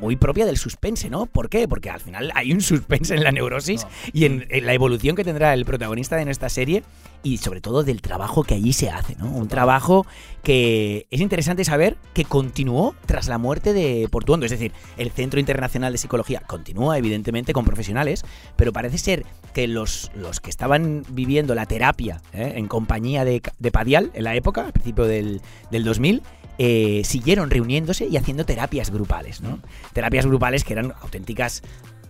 [0.00, 1.26] muy propia del suspense, ¿no?
[1.26, 1.68] ¿Por qué?
[1.68, 3.90] Porque al final hay un suspense en la neurosis no.
[4.12, 6.82] y en, en, la evolución que tendrá el protagonista de nuestra serie
[7.22, 9.30] y sobre todo del trabajo que allí se hace, ¿no?
[9.30, 10.06] Un trabajo
[10.42, 15.40] que es interesante saber que continuó tras la muerte de Portuondo, es decir, el Centro
[15.40, 18.24] Internacional de Psicología continúa evidentemente con profesionales,
[18.56, 22.54] pero parece ser que los, los que estaban viviendo la terapia ¿eh?
[22.56, 26.22] en compañía de, de Padial en la época, al principio del, del 2000,
[26.60, 29.60] eh, siguieron reuniéndose y haciendo terapias grupales, ¿no?
[29.92, 31.62] Terapias grupales que eran auténticas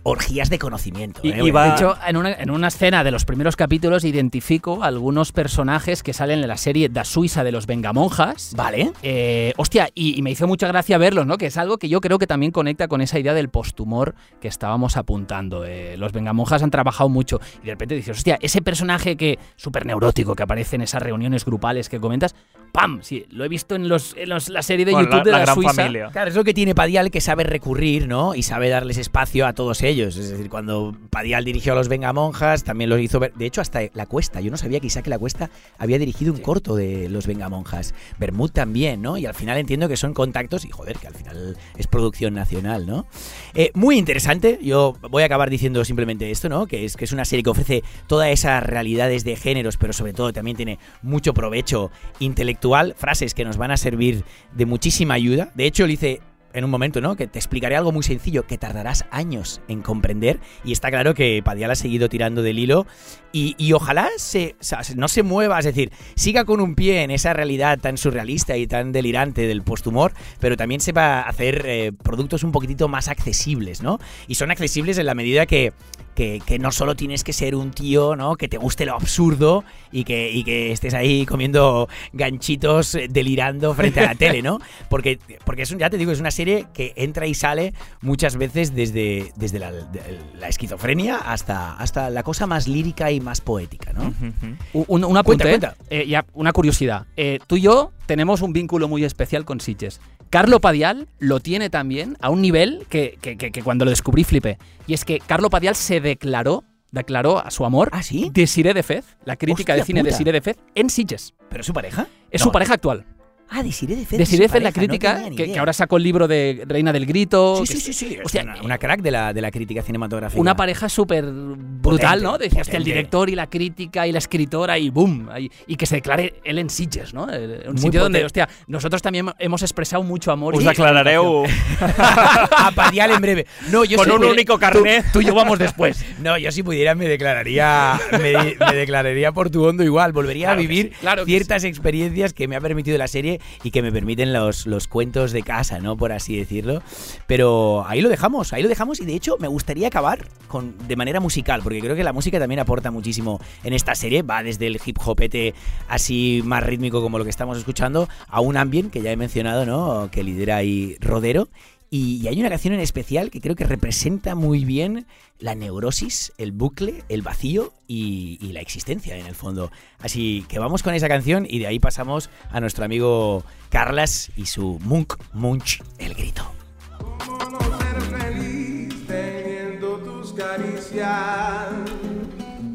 [0.03, 1.21] orgías de conocimiento.
[1.23, 1.43] Y, ¿eh?
[1.43, 1.65] y va...
[1.65, 6.13] De hecho, en una, en una, escena de los primeros capítulos identifico algunos personajes que
[6.13, 8.53] salen en la serie Da Suiza de los Vengamonjas.
[8.55, 8.91] Vale.
[9.03, 11.37] Eh, hostia, y, y, me hizo mucha gracia verlos, ¿no?
[11.37, 14.47] Que es algo que yo creo que también conecta con esa idea del posthumor que
[14.47, 15.65] estábamos apuntando.
[15.65, 19.85] Eh, los Vengamonjas han trabajado mucho y de repente dices, hostia, ese personaje que súper
[19.85, 22.35] neurótico que aparece en esas reuniones grupales que comentas,
[22.71, 22.99] ¡pam!
[23.01, 25.31] Sí, lo he visto en, los, en los, la serie de bueno, YouTube la, de
[25.31, 25.73] la, la, gran Suiza.
[25.73, 26.09] Familia.
[26.11, 28.35] Claro, es lo que tiene Padial que sabe recurrir, ¿no?
[28.35, 29.88] Y sabe darles espacio a todos ellos.
[29.89, 33.33] Es decir, cuando Padial dirigió a los Vengamonjas, también lo hizo ver.
[33.33, 34.39] De hecho, hasta La Cuesta.
[34.39, 35.49] Yo no sabía que Isaac La Cuesta
[35.79, 36.43] había dirigido un sí.
[36.43, 37.95] corto de los Vengamonjas.
[38.19, 39.17] Bermud también, ¿no?
[39.17, 42.85] Y al final entiendo que son contactos y joder, que al final es producción nacional,
[42.85, 43.07] ¿no?
[43.55, 44.59] Eh, muy interesante.
[44.61, 46.67] Yo voy a acabar diciendo simplemente esto, ¿no?
[46.67, 50.13] Que es que es una serie que ofrece todas esas realidades de géneros, pero sobre
[50.13, 52.93] todo también tiene mucho provecho intelectual.
[52.95, 54.23] Frases que nos van a servir
[54.53, 55.51] de muchísima ayuda.
[55.55, 56.21] De hecho, le hice
[56.53, 57.15] en un momento, ¿no?
[57.15, 61.41] Que te explicaré algo muy sencillo que tardarás años en comprender y está claro que
[61.43, 62.87] Padial ha seguido tirando del hilo
[63.31, 64.55] y, y ojalá se,
[64.95, 68.67] no se mueva, es decir, siga con un pie en esa realidad tan surrealista y
[68.67, 73.99] tan delirante del posthumor, pero también sepa hacer eh, productos un poquitito más accesibles, ¿no?
[74.27, 75.73] Y son accesibles en la medida que,
[76.19, 78.35] que, que, no solo tienes que ser un tío, ¿no?
[78.35, 84.01] Que te guste lo absurdo y que, y que estés ahí comiendo ganchitos delirando frente
[84.01, 84.59] a la tele, ¿no?
[84.89, 88.35] Porque, porque es un, ya te digo, es una serie que entra y sale muchas
[88.35, 93.39] veces desde, desde la, de, la esquizofrenia hasta, hasta la cosa más lírica y más
[93.39, 94.07] poética, ¿no?
[94.07, 94.85] Uh -huh.
[94.87, 95.75] un, un, apunte, cuenta, cuenta.
[95.89, 97.05] Eh, ya, una curiosidad.
[97.15, 100.01] Eh, tú y yo tenemos un vínculo muy especial con Sitges.
[100.29, 104.23] Carlo Padial lo tiene también a un nivel que, que, que, que cuando lo descubrí
[104.23, 104.57] flipé.
[104.87, 108.31] Y es que Carlo Padial se declaró declaró a su amor ¿Ah, sí?
[108.33, 110.11] de Siré de Fez, la crítica Hostia de cine puta.
[110.11, 111.35] de Siré de Fez, en Sitges.
[111.47, 112.07] ¿Pero es su pareja?
[112.31, 112.45] Es No.
[112.45, 113.05] su pareja actual.
[113.51, 114.17] Ah, Desiree de.
[114.17, 117.65] Desiree Fez, la no crítica, que, que ahora sacó el libro de Reina del Grito.
[117.65, 118.17] Sí, que sí, sí, sí.
[118.23, 120.39] Hostia, una, una crack de la, de la crítica cinematográfica.
[120.39, 122.37] una pareja súper brutal, ¿no?
[122.37, 125.29] Decía, hostia, el director y la crítica y la escritora y boom.
[125.67, 127.27] Y, que se declare él en Sitges, ¿no?
[127.31, 130.55] Eh, Un Muy sitio donde, hostia, nosotros también hemos expresado mucho amor.
[130.55, 131.43] Us y- declarareu
[131.79, 133.45] a Padial en breve.
[133.71, 135.05] No, yo con sí un pudiera- único carnet.
[135.13, 136.05] tú y yo vamos después.
[136.19, 140.11] No, yo si pudiera me declararía me, me declararía por tu hondo igual.
[140.11, 143.07] Volvería Claro a que vivir sí, claro que ciertas experiencias que me ha permitido la
[143.07, 145.97] serie y que me permiten los, los cuentos de casa, ¿no?
[145.97, 146.81] Por así decirlo.
[147.27, 150.95] Pero ahí lo dejamos, ahí lo dejamos y de hecho me gustaría acabar con, de
[150.95, 154.21] manera musical, porque creo que la música también aporta muchísimo en esta serie.
[154.21, 155.53] Va desde el hip hopete
[155.87, 159.65] así más rítmico como lo que estamos escuchando a un ambient que ya he mencionado,
[159.65, 160.09] ¿no?
[160.11, 161.49] Que lidera ahí Rodero.
[161.91, 165.07] Y, hay una canción en especial que creo que representa muy bien
[165.39, 169.71] la neurosis, el bucle, el vacío y, y la existencia en el fondo.
[169.99, 174.45] Así que vamos con esa canción y de ahí pasamos a nuestro amigo Carlas y
[174.45, 176.51] su Munk Munch, el grito.
[176.99, 181.69] ¿Cómo no ser feliz teniendo tus caricias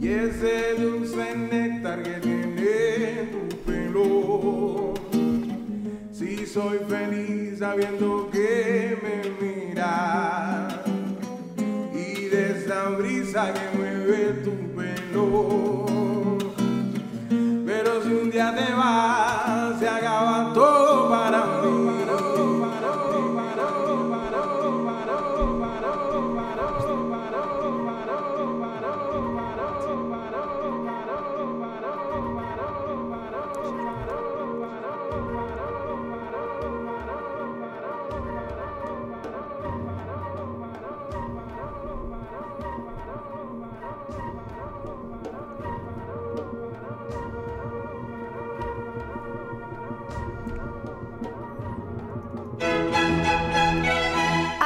[0.00, 2.20] y ese dulce néctar que
[6.54, 10.72] soy feliz sabiendo que me miras
[11.92, 15.86] y de esa brisa que mueve tu pelo.
[17.66, 21.83] Pero si un día te vas, se acaba todo para mí.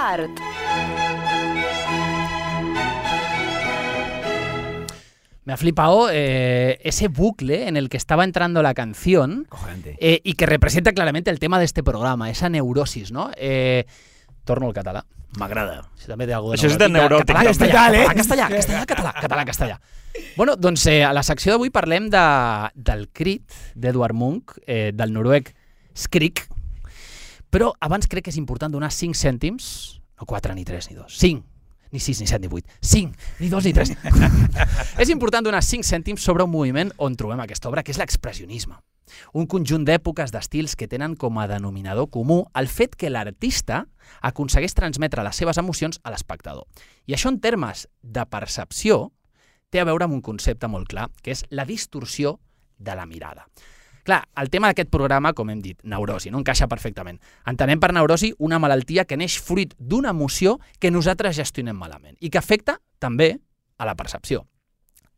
[0.09, 0.40] Art.
[5.44, 9.47] Me ha flipado eh, ese bucle en el que estaba entrando la canción
[9.85, 13.31] eh, y que representa claramente el tema de este programa, esa neurosis, ¿no?
[13.37, 13.85] Eh,
[14.44, 15.05] torno al català.
[15.37, 15.83] M'agrada.
[16.01, 18.01] Si també té alguna Això és de neuròtic, Català, castellà, eh?
[18.01, 19.81] català, castellà, castellà, català, català, castellà.
[20.38, 22.29] Bueno, doncs eh, a la secció d'avui parlem de,
[22.75, 25.53] del crit d'Edward Munch, eh, del noruec
[25.92, 26.47] Skrik,
[27.51, 31.19] però abans crec que és important donar 5 cèntims, no 4 ni 3 ni 2,
[31.19, 31.45] 5,
[31.91, 33.97] ni 6 ni 7 ni 8, 5, ni 2 ni 3.
[35.03, 38.77] és important donar 5 cèntims sobre un moviment on trobem aquesta obra, que és l'expressionisme.
[39.33, 43.87] Un conjunt d'èpoques, d'estils que tenen com a denominador comú el fet que l'artista
[44.21, 46.67] aconsegueix transmetre les seves emocions a l'espectador.
[47.09, 49.09] I això en termes de percepció
[49.73, 52.39] té a veure amb un concepte molt clar, que és la distorsió
[52.79, 53.49] de la mirada.
[54.09, 57.18] Clar, el tema d'aquest programa, com hem dit, neurosi, no encaixa perfectament.
[57.51, 62.31] Entenem per neurosi una malaltia que neix fruit d'una emoció que nosaltres gestionem malament i
[62.33, 63.35] que afecta també
[63.77, 64.47] a la percepció.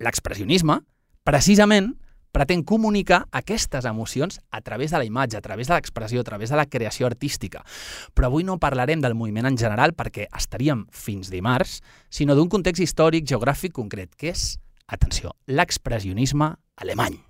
[0.02, 0.80] L'expressionisme,
[1.22, 1.92] precisament,
[2.34, 6.50] pretén comunicar aquestes emocions a través de la imatge, a través de l'expressió, a través
[6.50, 7.62] de la creació artística.
[8.10, 11.78] Però avui no parlarem del moviment en general perquè estaríem fins dimarts,
[12.10, 14.56] sinó d'un context històric, geogràfic concret, que és,
[14.90, 17.29] atenció, l'expressionisme alemany.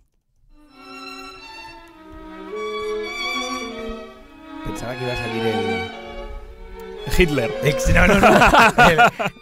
[4.64, 5.90] Pensaba que iba a salir el...
[7.18, 7.50] Hitler.
[7.64, 8.28] Ex- No, no, no.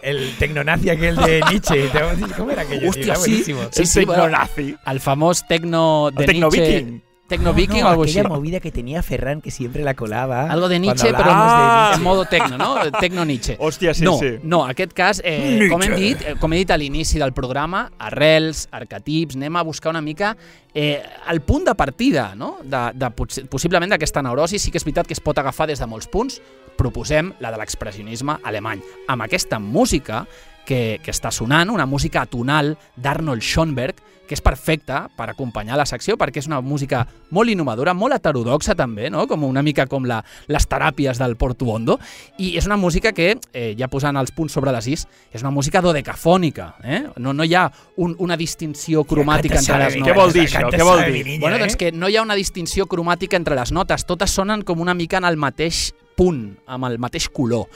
[0.02, 1.90] El, el tecnonazi aquel de Nietzsche.
[2.36, 2.90] ¿Cómo era aquello?
[2.94, 3.60] Era sí, buenísimo.
[3.70, 4.76] sí, sí, bueno, nazi.
[4.86, 6.76] el famós tecno de El tecno Nietzsche.
[6.82, 7.02] viking.
[7.28, 10.50] Tecno viking No, o algo aquella movida que tenía Ferran que siempre la colaba.
[10.50, 11.92] Algo de Nietzsche, però Ah!
[11.94, 12.76] en modo tecno, no?
[13.00, 13.56] Tecno Nietzsche.
[13.60, 14.38] Hòstia, sí, no, sí.
[14.42, 17.34] no, en aquest cas, eh, com, hem dit, eh, com he dit a l'inici del
[17.36, 20.34] programa, arrels, arquetips, anem a buscar una mica
[20.72, 22.58] eh, el punt de partida no?
[22.64, 24.58] de, de, potser- possiblement d'aquesta neurosi.
[24.58, 26.40] Sí que és veritat que es pot agafar des de molts punts.
[26.80, 28.80] Proposem la de l'expressionisme alemany.
[29.08, 30.24] Amb aquesta música
[30.64, 35.86] que, que està sonant, una música atonal d'Arnold Schoenberg, que és perfecta per acompanyar la
[35.88, 37.02] secció perquè és una música
[37.34, 39.26] molt innovadora, molt heterodoxa també, no?
[39.26, 40.20] com una mica com la,
[40.52, 41.98] les teràpies del Portuondo,
[42.38, 45.52] i és una música que, eh, ja posant els punts sobre les is, és una
[45.54, 46.68] música dodecafònica.
[46.84, 47.02] Eh?
[47.16, 47.66] No, no hi ha
[47.96, 50.18] un, una distinció cromàtica entre les Què notes.
[50.20, 50.66] vol dir això?
[50.72, 51.24] Què vol dir?
[51.38, 51.62] Bueno, eh?
[51.64, 54.94] doncs que no hi ha una distinció cromàtica entre les notes, totes sonen com una
[54.94, 55.88] mica en el mateix
[56.18, 57.68] punt, amb el mateix color.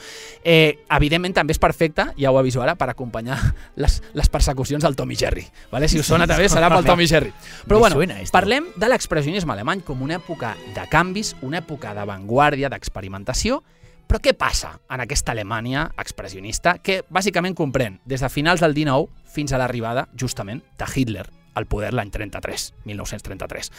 [0.43, 3.39] Eh, evidentment també és perfecte, ja ho aviso ara, per acompanyar
[3.81, 5.45] les, les persecucions del Tom i Jerry.
[5.71, 5.87] Vale?
[5.91, 7.31] Si us sona també serà pel Tom i Jerry.
[7.67, 13.61] Però bueno, parlem de l'expressionisme alemany com una època de canvis, una època d'avantguàrdia, d'experimentació,
[14.07, 19.07] però què passa en aquesta Alemanya expressionista que bàsicament comprèn des de finals del 19
[19.33, 23.71] fins a l'arribada, justament, de Hitler al poder l'any 33, 1933.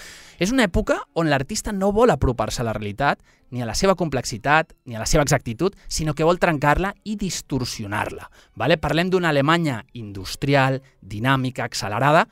[0.42, 3.20] És una època on l'artista no vol apropar-se a la realitat,
[3.50, 7.16] ni a la seva complexitat, ni a la seva exactitud, sinó que vol trencar-la i
[7.16, 8.28] distorsionar-la.
[8.58, 8.78] Vale?
[8.82, 12.26] Parlem d'una Alemanya industrial, dinàmica, accelerada.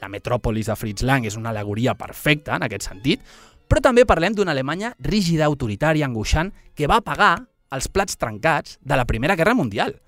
[0.00, 3.22] La metròpolis de Fritz Lang és una alegoria perfecta en aquest sentit,
[3.68, 7.34] però també parlem d'una Alemanya rígida, autoritària, angoixant, que va pagar
[7.74, 9.98] els plats trencats de la Primera Guerra Mundial.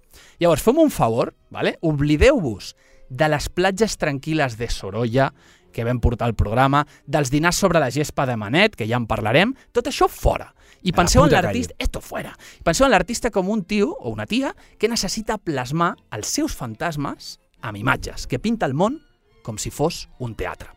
[0.41, 1.77] Llavors, fem un favor, vale?
[1.83, 2.75] oblideu-vos
[3.11, 5.29] de les platges tranquil·les de Sorolla,
[5.75, 9.07] que vam portar al programa, dels dinars sobre la gespa de Manet, que ja en
[9.11, 10.51] parlarem, tot això fora.
[10.83, 11.75] I penseu en l'artista...
[11.79, 12.33] Esto fuera.
[12.65, 17.37] Penseu en l'artista com un tio o una tia que necessita plasmar els seus fantasmes
[17.61, 19.01] amb imatges, que pinta el món
[19.45, 20.71] com si fos un teatre.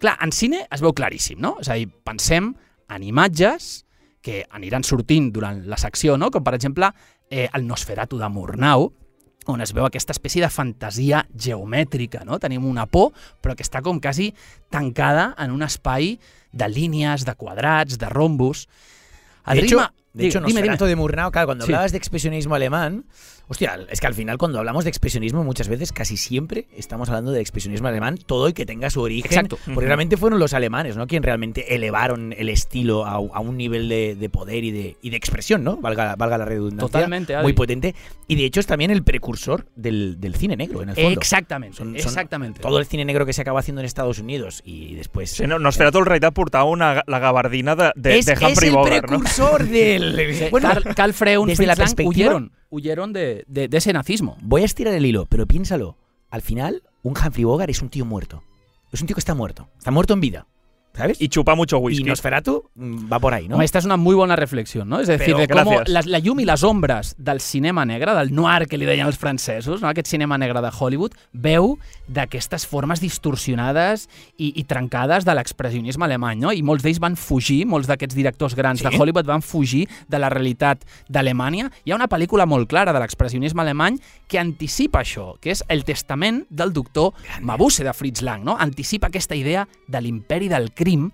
[0.00, 1.56] Clar, en cine es veu claríssim, no?
[1.60, 2.52] És a dir, pensem
[2.92, 3.86] en imatges
[4.24, 6.32] que aniran sortint durant la secció, no?
[6.34, 6.90] com per exemple
[7.30, 8.90] eh, el Nosferatu de Murnau,
[9.46, 12.38] on es veu aquesta espècie de fantasia geomètrica, no?
[12.42, 14.32] Tenim una por, però que està com quasi
[14.70, 16.16] tancada en un espai
[16.52, 18.66] de línies, de quadrats, de rombos.
[19.46, 19.92] El de hecho, ritme...
[20.14, 20.60] de hecho, dime, dime.
[20.60, 21.72] Nosferatu de Murnau, claro, cuando Sí.
[21.72, 23.04] hablabas de expresionismo alemán,
[23.48, 27.30] hostia, es que al final cuando hablamos de expresionismo muchas veces, casi siempre estamos hablando
[27.32, 29.58] de expresionismo alemán, todo y que tenga su origen, Exacto.
[29.72, 31.06] porque realmente fueron los alemanes, ¿no?
[31.06, 35.10] Quien realmente elevaron el estilo a, a un nivel de, de poder y de, y
[35.10, 35.76] de expresión, ¿no?
[35.76, 36.86] Valga, valga la redundancia.
[36.88, 37.44] Totalmente, Adri.
[37.44, 37.94] Muy potente.
[38.28, 41.10] Y de hecho es también el precursor del, del cine negro, en el fondo.
[41.10, 42.60] Exactamente, Son- son exactamente.
[42.60, 45.30] Todo el cine negro que se acaba haciendo en Estados Unidos y después...
[45.30, 48.70] Sí, no, Nosferatu en realitat portava una, la gabardina de, de, es, de es Humphrey
[48.70, 49.18] el Bogart, no?
[49.20, 50.48] precursor del...
[50.50, 54.36] Bueno, Carl, Carl Freund, desde la Fritz Lang perspectiva- huyeron, huyeron de, de- ese nazismo.
[54.42, 55.96] Voy a estirar el hilo, pero piénsalo.
[56.30, 58.42] Al final, un Humphrey Bogart es un tío muerto.
[58.92, 59.68] Es un tío que está muerto.
[59.78, 60.46] Está muerto en vida.
[60.96, 61.20] ¿Sabes?
[61.20, 62.04] I xupar mucho Y whisky.
[62.04, 63.60] Nosferatu mm, va por ahí, ¿no?
[63.62, 64.98] Esta és una muy bona reflexió, no?
[65.00, 65.88] És a dir, Però, de com gràcies.
[65.92, 69.18] la, la llum i les ombres del cinema negre, del noir que li deien els
[69.18, 69.88] francesos, no?
[69.88, 71.76] aquest cinema negre de Hollywood, veu
[72.08, 76.52] d'aquestes formes distorsionades i, i trencades de l'expressionisme alemany, no?
[76.52, 78.86] I molts d'ells van fugir, molts d'aquests directors grans Sí?
[78.88, 81.70] de Hollywood van fugir de la realitat d'Alemanya.
[81.84, 85.84] Hi ha una pel·lícula molt clara de l'expressionisme alemany que anticipa això, que és El
[85.86, 88.56] testament del doctor Mabuse de Fritz Lang, no?
[88.58, 91.10] Anticipa aquesta idea de l'imperi del crim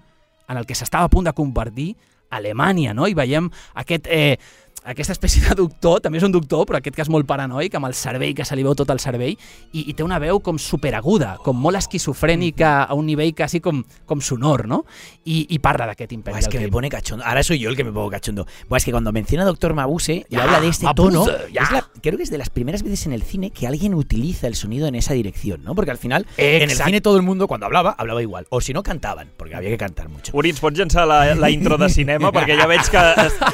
[0.48, 1.92] en el que s'estava a punt de convertir
[2.32, 3.06] Alemanya, no?
[3.06, 4.38] I veiem aquest, eh,
[4.84, 7.94] aquesta espècie de doctor, també és un doctor, però aquest cas molt paranoic, amb el
[7.94, 9.36] cervell, que se li veu tot el cervell,
[9.72, 13.82] i, i té una veu com superaguda, com molt esquizofrènica, a un nivell quasi com,
[14.06, 14.84] com sonor, no?
[15.24, 17.24] I, i parla d'aquest imperi Buah, es que me pone cachondo.
[17.24, 18.46] Ahora soy yo el que me pongo cachondo.
[18.68, 21.26] Buah, es que cuando menciona a Doctor Mabuse y Ya, habla de este Mabuse, tono,
[21.52, 21.62] ya.
[21.62, 24.46] es la- creo que es de las primeras veces en el cine que alguien utiliza
[24.46, 25.74] el sonido en esa dirección, ¿no?
[25.74, 28.46] Porque al final, en el cine todo el mundo cuando hablaba, hablaba igual.
[28.50, 30.32] O si no, cantaban, porque había que cantar mucho.
[30.34, 32.32] Uri, ens pots llançar la, la intro de cinema?
[32.34, 33.02] perquè ja veig que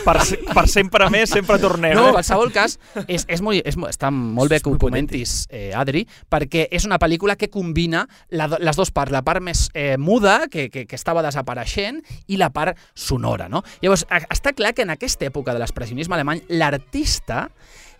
[0.05, 0.17] per,
[0.55, 1.97] per sempre més sempre tornem.
[1.97, 2.17] No, en eh?
[2.19, 6.69] qualsevol cas, és, és molt, és, està molt bé que ho comentis, eh, Adri, perquè
[6.71, 10.69] és una pel·lícula que combina la, les dues parts, la part més eh, muda, que,
[10.71, 13.49] que, que estava desapareixent, i la part sonora.
[13.49, 13.65] No?
[13.83, 17.47] Llavors, està clar que en aquesta època de l'expressionisme alemany, l'artista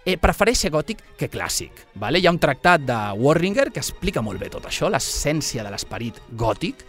[0.05, 1.85] eh, prefereix ser gòtic que clàssic.
[2.01, 2.21] Vale?
[2.21, 6.21] Hi ha un tractat de Warringer que explica molt bé tot això, l'essència de l'esperit
[6.39, 6.85] gòtic,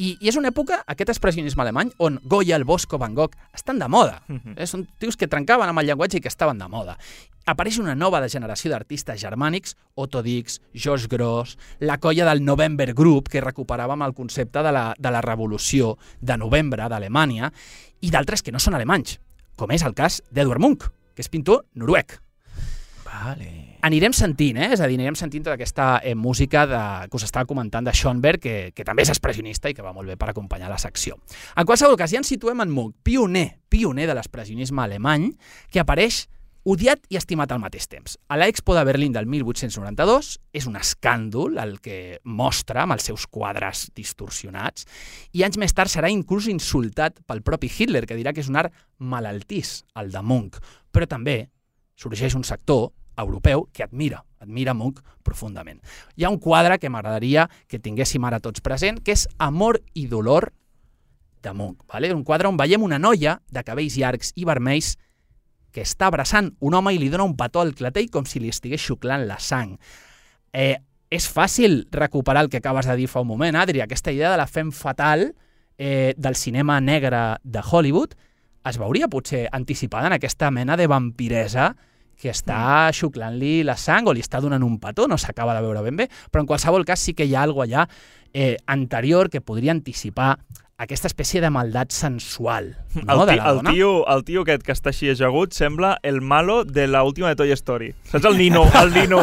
[0.00, 3.78] i, I és una època, aquest expressionisme alemany, on Goya, el Bosco, Van Gogh estan
[3.78, 4.22] de moda.
[4.56, 4.66] eh?
[4.66, 6.96] Són tios que trencaven amb el llenguatge i que estaven de moda.
[7.50, 12.92] Apareix una nova de generació d'artistes germànics, Otto Dix, George Gross, la colla del November
[12.94, 17.52] Group, que recuperava amb el concepte de la, de la revolució de novembre d'Alemanya,
[18.00, 19.18] i d'altres que no són alemanys,
[19.56, 22.20] com és el cas d'Edward Munch, que és pintor noruec.
[23.04, 23.69] Vale.
[23.86, 24.72] Anirem sentint, eh?
[24.74, 27.94] és a dir, anirem sentint tota aquesta eh, música de, que us estava comentant de
[27.96, 31.16] Schoenberg, que, que també és expressionista i que va molt bé per acompanyar la secció.
[31.56, 35.30] En qualsevol cas, ja ens situem en Munch, pioner, pioner de l'expressionisme alemany,
[35.72, 36.26] que apareix
[36.68, 38.18] odiat i estimat al mateix temps.
[38.28, 43.24] A l'Expo de Berlín del 1892 és un escàndol el que mostra amb els seus
[43.32, 44.84] quadres distorsionats
[45.32, 48.60] i anys més tard serà inclús insultat pel propi Hitler, que dirà que és un
[48.60, 50.60] art malaltís, el de Munch.
[50.92, 51.46] Però també
[51.96, 55.80] sorgeix un sector europeu que admira, admira Munch profundament.
[56.16, 60.06] Hi ha un quadre que m'agradaria que tinguéssim ara tots present, que és Amor i
[60.06, 60.52] dolor
[61.42, 61.84] de Munch.
[61.88, 62.12] Vale?
[62.14, 64.96] Un quadre on veiem una noia de cabells llargs i vermells
[65.70, 68.50] que està abraçant un home i li dona un petó al clatell com si li
[68.50, 69.76] estigués xuclant la sang.
[70.52, 70.76] Eh,
[71.10, 74.38] és fàcil recuperar el que acabes de dir fa un moment, Adri, aquesta idea de
[74.38, 75.32] la fem fatal
[75.78, 78.14] eh, del cinema negre de Hollywood
[78.68, 81.74] es veuria potser anticipada en aquesta mena de vampiresa
[82.20, 85.84] que està xuclant-li la sang o li està donant un petó, no s'acaba de veure
[85.86, 87.86] ben bé, però en qualsevol cas sí que hi ha alguna allà
[88.32, 90.36] eh, anterior que podria anticipar
[90.80, 93.74] aquesta espècie de maldat sensual no, el, de la el, dona.
[93.74, 97.36] tio, el tio aquest que està així ajagut sembla el malo de la última de
[97.36, 97.92] Toy Story.
[98.08, 98.64] Saps el Nino?
[98.80, 99.20] El Nino.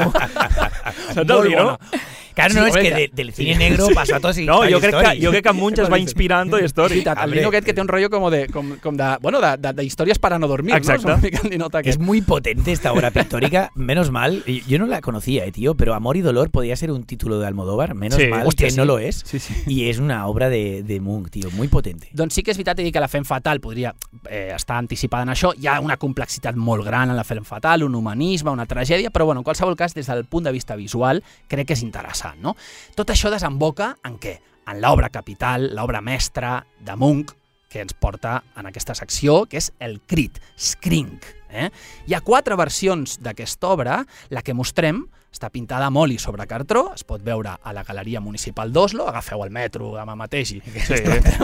[1.15, 1.65] Saps el Nino?
[1.71, 2.03] bona.
[2.37, 4.77] Claro, no, Sí, és que de, del cine negro passó a tots i No, jo
[4.79, 6.99] crec, que, jo crec que Munch es va inspirar en Toy Story.
[6.99, 9.55] veritat, el nino aquest que té un rotllo com de, com, com de, bueno, de,
[9.57, 11.07] de, de històries para no dormir, Exacte.
[11.07, 11.15] no?
[11.17, 13.71] És el ninot Es muy potente esta obra pictórica.
[13.75, 17.03] Menos mal, yo no la conocía, eh, tío, pero Amor y Dolor podía ser un
[17.03, 17.95] título de Almodóvar.
[17.95, 18.27] Menos Sí.
[18.27, 18.77] mal Hostia, que sí.
[18.77, 19.23] no lo es.
[19.25, 19.53] Sí, sí.
[19.65, 22.09] Y es una obra de, de Munch, tío, muy potente.
[22.13, 23.95] Doncs sí que és veritat i que la Fem Fatal podria
[24.29, 25.53] eh, estar anticipada en això.
[25.57, 29.25] Hi ha una complexitat molt gran en la Fem Fatal, un humanisme, una tragèdia, però
[29.25, 32.26] bueno, en qualsevol cas, des del punt de vista visual, crec que és interessant.
[32.41, 32.55] No?
[32.95, 34.37] Tot això desemboca en què?
[34.67, 37.31] En l'obra capital, l'obra mestra de Munch,
[37.69, 41.25] que ens porta en aquesta secció, que és el crit, Scrink.
[41.49, 41.69] Eh?
[42.07, 44.01] Hi ha quatre versions d'aquesta obra.
[44.29, 45.05] La que mostrem
[45.37, 49.43] està pintada amb oli sobre cartró, es pot veure a la Galeria Municipal d'Oslo, agafeu
[49.45, 50.97] el metro demà mateix i Sí,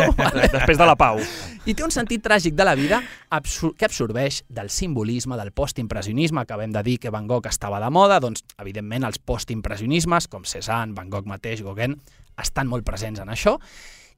[0.56, 1.20] després de la pau.
[1.66, 6.42] i té un sentit tràgic de la vida absur que absorbeix del simbolisme, del postimpressionisme.
[6.42, 10.94] Acabem de dir que Van Gogh estava de moda, doncs, evidentment, els postimpressionismes, com Cézanne,
[10.98, 11.98] Van Gogh mateix, Gauguin,
[12.42, 13.58] estan molt presents en això.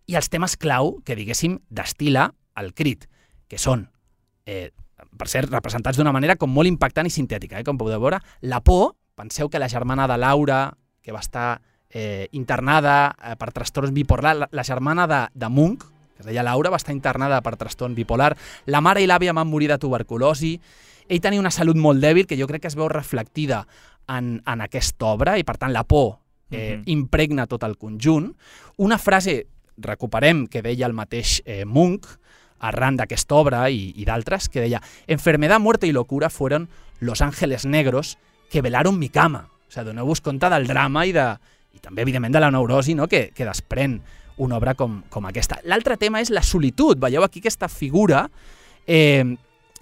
[0.07, 2.29] I els temes clau que, diguéssim, destila
[2.61, 3.07] el crit,
[3.49, 3.89] que són,
[4.45, 4.71] eh,
[5.17, 8.21] per cert, representats d'una manera com molt impactant i sintètica, eh, com podeu veure.
[8.41, 13.51] La por, penseu que la germana de Laura, que va estar eh, internada eh, per
[13.55, 15.83] trastorns bipolar, la, la germana de, de Munch,
[16.15, 18.35] que es deia Laura, va estar internada per trastorn bipolar.
[18.67, 20.53] La mare i l'àvia van morir de tuberculosi.
[21.07, 23.65] Ell tenia una salut molt dèbil que jo crec que es veu reflectida
[24.07, 26.19] en, en aquesta obra i, per tant, la por
[26.51, 26.83] eh, Mhm.
[26.85, 28.35] impregna tot el conjunt.
[28.77, 29.47] Una frase,
[29.77, 32.05] recuperem, que deia el mateix eh, Munch,
[32.59, 37.65] arran d'aquesta obra i, i d'altres, que deia «Enfermedad, muerte y locura fueron los ángeles
[37.65, 38.17] negros
[38.55, 39.43] que velaron mi cama».
[39.67, 41.25] O sigui, doneu-vos compte del drama i, de,
[41.75, 43.09] i també, evidentment, de la neurosi no?
[43.11, 43.99] que, que desprèn
[44.37, 45.59] una obra com, com aquesta.
[45.67, 46.99] L'altre tema és la solitud.
[47.01, 48.25] Veieu aquí aquesta figura
[48.87, 49.35] eh,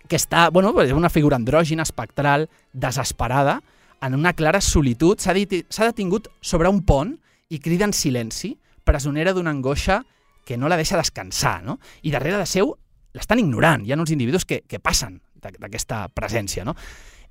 [0.08, 3.60] que està, bueno, és una figura andrògina, espectral, desesperada,
[4.04, 5.22] en una clara solitud.
[5.22, 7.16] S'ha detingut sobre un pont
[7.54, 10.02] i crida en silenci, presonera d'una angoixa
[10.44, 11.80] que no la deixa descansar, no?
[12.04, 12.74] I darrere de seu
[13.14, 13.86] l'estan ignorant.
[13.86, 16.76] Hi ha uns individus que, que passen d'aquesta presència, no?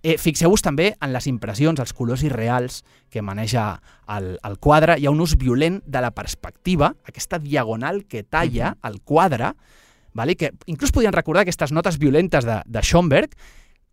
[0.02, 2.80] Eh, Fixeu-vos també en les impressions, els colors irreals
[3.10, 3.76] que maneja
[4.10, 4.96] el, el quadre.
[4.98, 9.52] Hi ha un ús violent de la perspectiva, aquesta diagonal que talla el quadre,
[10.12, 10.34] vale?
[10.36, 13.36] que inclús podien recordar aquestes notes violentes de, de Schoenberg,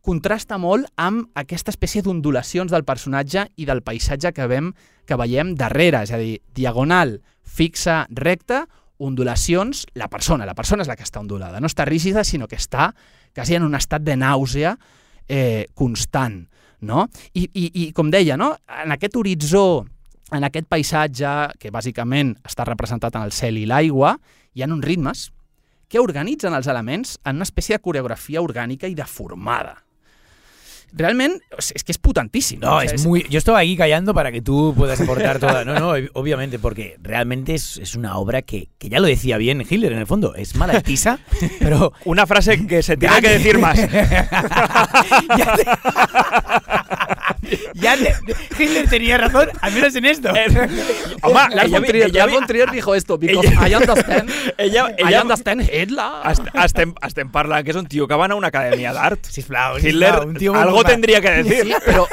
[0.01, 4.73] contrasta molt amb aquesta espècie d'ondulacions del personatge i del paisatge que, vem,
[5.05, 8.63] que veiem darrere, és a dir, diagonal, fixa, recta,
[8.97, 12.57] ondulacions, la persona, la persona és la que està ondulada, no està rígida, sinó que
[12.57, 12.93] està
[13.35, 14.73] quasi en un estat de nàusea
[15.29, 16.41] eh, constant,
[16.81, 17.07] no?
[17.33, 18.55] I, i, I com deia, no?
[18.83, 19.85] en aquest horitzó,
[20.35, 24.17] en aquest paisatge, que bàsicament està representat en el cel i l'aigua,
[24.53, 25.29] hi ha uns ritmes
[25.89, 29.79] que organitzen els elements en una espècie de coreografia orgànica i deformada.
[30.93, 32.65] Realment, es que es potentísimo.
[32.65, 33.25] No, O sea, es muy.
[33.29, 35.63] Yo estaba aquí callando para que tú puedas aportar toda.
[35.65, 39.37] No, no, ob- obviamente, porque realmente es, es una obra que, que ya lo decía
[39.37, 40.35] bien Hitler en el fondo.
[40.35, 41.19] Es malaltisa,
[41.59, 41.93] pero.
[42.05, 43.79] Una frase que se tiene que decir más.
[47.73, 48.15] ya te-
[48.57, 50.29] Hitler tenía razón, al menos en esto.
[51.53, 55.03] Lars von Trier, ella- Lars von Trier dijo esto, because ella- I understand, ella, I
[55.07, 56.05] ella, understand Hitler.
[56.25, 59.25] est estem, estem parlant que és un tio que va anar a una acadèmia d'art.
[59.25, 60.89] Sisplau, Hitler sisplau, un tío algo bomba.
[60.89, 61.63] tendría que decir.
[61.65, 62.05] Sí, però...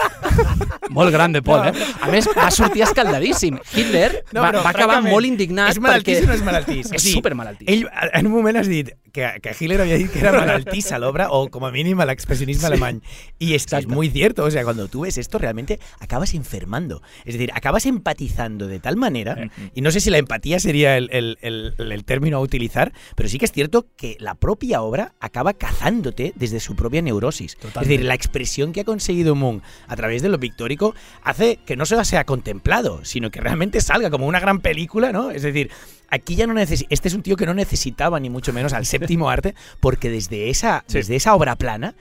[0.91, 1.72] Molt grande, Pol, eh?
[2.01, 3.59] A més, va sortir escaldadíssim.
[3.74, 6.24] Hitler No, va, però, va acabar molt indignat És malaltís perquè...
[6.24, 6.93] o no és malaltís?
[6.93, 7.68] És sigui, supermalaltís.
[7.72, 11.30] Ell, en un moment has dit que, que Hitler había dicho que era malaltisa l'obra,
[11.30, 13.03] o como mínimo el expresionismo alemán.
[13.39, 13.95] Y es, que es Exacto.
[13.95, 17.03] muy cierto, o sea, cuando tú ves esto realmente acabas enfermando.
[17.24, 21.09] Es decir, acabas empatizando de tal manera, y no sé si la empatía sería el,
[21.12, 25.12] el- el- el término a utilizar, pero sí que es cierto que la propia obra
[25.20, 27.57] acaba cazándote desde su propia neurosis.
[27.62, 31.77] Es decir, la expresión que ha conseguido Moon a través de lo pictórico hace que
[31.77, 35.31] no solo sea contemplado, sino que realmente salga como una gran película, ¿no?
[35.31, 35.70] Es decir,
[36.09, 36.89] aquí ya no necesita.
[36.91, 40.49] Este es un tío que no necesitaba ni mucho menos al séptimo arte, porque desde
[40.51, 40.99] esa, Sí.
[40.99, 41.95] desde esa obra plana,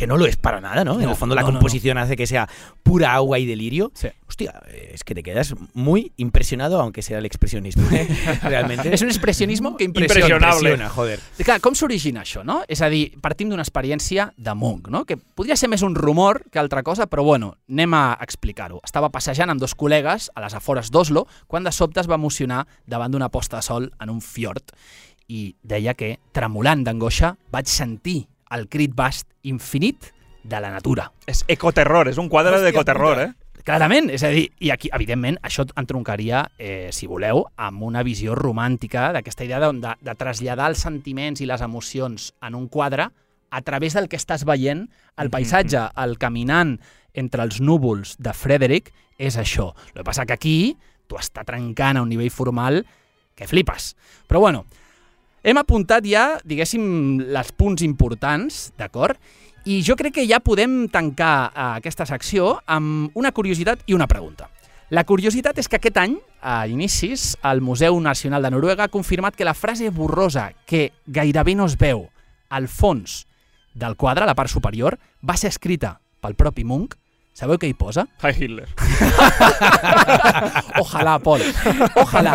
[0.00, 0.98] que no lo es para nada, ¿no?
[0.98, 2.48] en el fondo la no, composición hace que sea
[2.82, 3.92] pura agua y delirio.
[3.92, 4.08] Sí.
[4.26, 7.86] Hostia, es que te quedas muy impresionado, aunque sea el expresionismo.
[7.90, 8.08] ¿eh?
[8.42, 8.94] Realmente.
[8.94, 10.36] És un expressionisme que impressiona.
[10.36, 10.70] Impressionable.
[10.70, 11.18] Impressiona, joder.
[11.44, 12.62] Clar, com s'origina això, no?
[12.64, 15.04] És a dir, partim d'una experiència de Munch, no?
[15.04, 18.80] Que podria ser més un rumor que altra cosa, però bueno, anem a explicar-ho.
[18.86, 22.64] Estava passejant amb dos col·legues a les afores d'Oslo quan de sobte es va emocionar
[22.88, 24.72] davant d'una posta de sol en un fiord
[25.30, 28.24] i deia que, tremolant d'angoixa, vaig sentir
[28.54, 30.10] el crit vast infinit
[30.42, 31.10] de la natura.
[31.26, 33.30] És ecoterror, és un quadre Hòstia d'ecoterror, eh?
[33.64, 38.34] Clarament, és a dir, i aquí, evidentment, això entroncaria, eh, si voleu, amb una visió
[38.34, 43.10] romàntica d'aquesta idea de, de, de traslladar els sentiments i les emocions en un quadre
[43.50, 44.86] a través del que estàs veient,
[45.20, 46.78] el paisatge, el caminant
[47.12, 49.74] entre els núvols de Frederick, és això.
[49.90, 50.56] El que passa que aquí
[51.10, 52.84] t'ho està trencant a un nivell formal
[53.36, 53.94] que flipes.
[54.30, 54.64] Però bueno,
[55.42, 56.84] hem apuntat ja, diguéssim,
[57.32, 59.18] les punts importants, d'acord?
[59.68, 64.08] I jo crec que ja podem tancar eh, aquesta secció amb una curiositat i una
[64.08, 64.48] pregunta.
[64.90, 69.36] La curiositat és que aquest any, a inicis, el Museu Nacional de Noruega ha confirmat
[69.36, 72.08] que la frase borrosa que gairebé no es veu
[72.48, 73.26] al fons
[73.74, 76.96] del quadre, a la part superior, va ser escrita pel propi Munch.
[77.40, 78.02] Sabeu què hi posa?
[78.20, 78.66] Hi Hitler.
[80.80, 81.40] Ojalà, Pol.
[81.96, 82.34] Ojalà.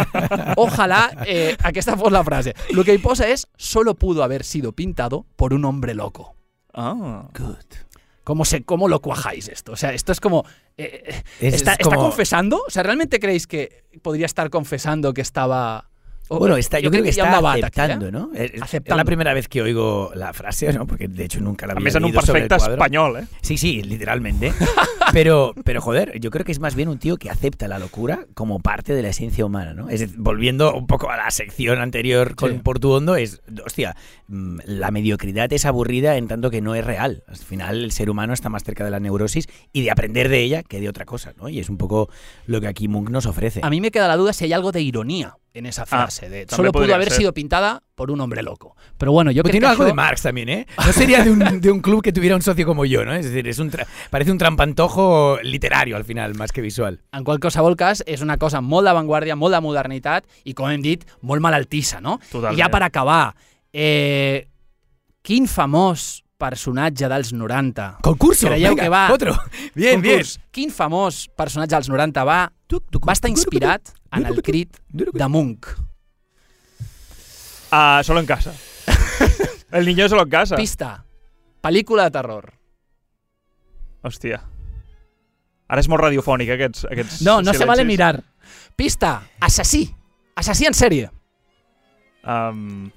[0.58, 2.53] Ojalà eh, aquesta fos la frase.
[2.74, 6.36] Lo que hi posa és solo pudo haber sido pintado por un hombre loco.
[6.74, 7.28] Ah.
[7.38, 7.86] Good.
[8.24, 9.74] ¿Cómo, se, ¿Cómo lo cuajáis esto?
[9.74, 10.45] O sea, esto es como...
[10.78, 12.64] eh, eh, Es- ¿está, es está como- confesando?
[12.68, 15.91] O sea, ¿realmente creéis que podría estar confesando que estaba...
[16.30, 18.11] o- Bueno, está, yo, creo que está un aceptando?
[18.11, 18.32] ¿no?
[18.34, 18.97] Es, es Aceptando.
[18.97, 20.86] la primera vez que oigo la frase, ¿no?
[20.88, 22.73] Porque de hecho nunca la A había un leído sobre el perfecte cuadro.
[22.73, 23.28] espanyol, eh?
[23.41, 24.53] Sí, sí, literalmente.
[25.13, 28.26] Pero, pero joder, yo creo que es más bien un tío que acepta la locura
[28.34, 29.88] como parte de la esencia humana, ¿no?
[29.89, 32.57] Es decir, volviendo un poco a la sección anterior con Sí.
[32.61, 33.95] Portuondo, es, hostia,
[34.28, 37.23] mm, la mediocridad es aburrida en tanto que no es real.
[37.28, 40.41] Al final el ser humano está más cerca de la neurosis y de aprender de
[40.41, 41.47] ella que de otra cosa, ¿no?
[41.47, 42.09] Y es un poco
[42.45, 43.61] lo que aquí Munch nos ofrece.
[43.63, 46.30] A mí me queda la duda si hay algo de ironía en esa frase.
[46.30, 47.20] de, solo pudo haber ser.
[47.20, 48.76] sido pintada por un hombre loco.
[48.97, 50.68] Pero bueno, yo creo tiene que algo de Marx también, ¿eh?
[50.86, 53.14] No sería de un, de un club que tuviera un socio como yo, ¿no?
[53.14, 53.72] Es decir, es un
[54.10, 56.99] parece un trampantojo literario al final, más que visual.
[57.16, 61.06] en qualsevol cas, és una cosa molt d'avantguàrdia, molt de modernitat i, com hem dit,
[61.22, 62.20] molt malaltissa, no?
[62.30, 62.60] Totalment.
[62.60, 63.36] I ja per acabar,
[63.72, 64.47] eh,
[65.24, 68.47] quin famós personatge dels 90 Concurso.
[68.47, 69.36] Creieu venga, que va- Otro.
[69.73, 70.17] Bien, bien.
[70.19, 75.67] concurs, quin famós personatge dels 90 va, va estar inspirat en el crit de Munch?
[77.71, 78.53] Ah, solo en casa.
[79.71, 80.55] El niño solo en casa.
[80.55, 81.03] Pista,
[81.61, 82.53] pel·lícula de terror.
[84.05, 84.38] Hòstia.
[85.67, 87.67] Ara és molt radiofònic, eh, aquests, aquests No, no se silencis.
[87.67, 88.23] vale mirar.
[88.75, 89.89] Pista, assassí.
[90.36, 91.09] Assassí en sèrie.
[92.23, 92.91] Um...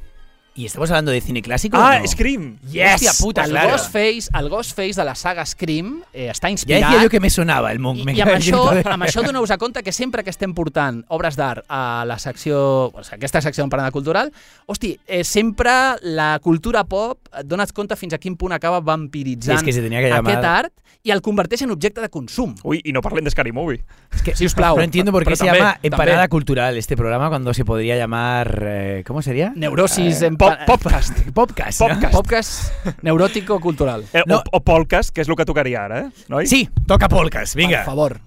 [0.59, 1.77] ¿Y estamos hablando de cine clásico?
[1.77, 2.09] Ah, o no?
[2.09, 2.59] Scream!
[2.67, 3.71] Hòstia puta, el claro.
[3.71, 6.83] Ghostface, el Ghostface de la saga Scream eh, està Ya inspirat...
[6.91, 8.01] decía yo que me sonaba el Monk.
[8.01, 10.51] I, me i amb, en això, amb això doneu-vos a compte que sempre que estem
[10.59, 14.33] portant obres d'art a la secció, o sigui, aquesta secció d'emparada cultural,
[14.67, 15.71] hosti, eh, sempre
[16.03, 19.73] la cultura pop, et dones compte fins a quin punt acaba vampiritzant Sí, és que
[19.79, 20.75] se tenia que llamar- aquest art
[21.07, 22.57] i el converteix en objecte de consum.
[22.67, 23.85] Ui, i no parlem de Scary Movie.
[24.13, 24.77] Es que Si us plau.
[24.77, 26.29] no entiendo por qué se también, llama también.
[26.29, 28.63] Cultural este programa cuando se podría llamar.
[28.67, 29.53] eh, ¿Cómo sería?
[29.55, 30.21] Neurosis...
[30.23, 31.21] Eh, en Pop, podcast.
[31.35, 31.81] Podcast.
[31.81, 31.89] ¿no?
[31.89, 32.15] Podcast.
[32.15, 34.05] Podcast neurótico-cultural.
[34.13, 34.39] Eh, No.
[34.39, 36.11] o, o podcast, que és el que tocaria ara, eh?
[36.29, 36.47] Noi?
[36.47, 37.55] Sí, toca podcast.
[37.57, 37.85] Venga.
[37.85, 38.21] Per favor.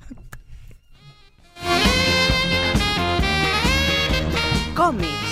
[4.75, 5.29] Còmics.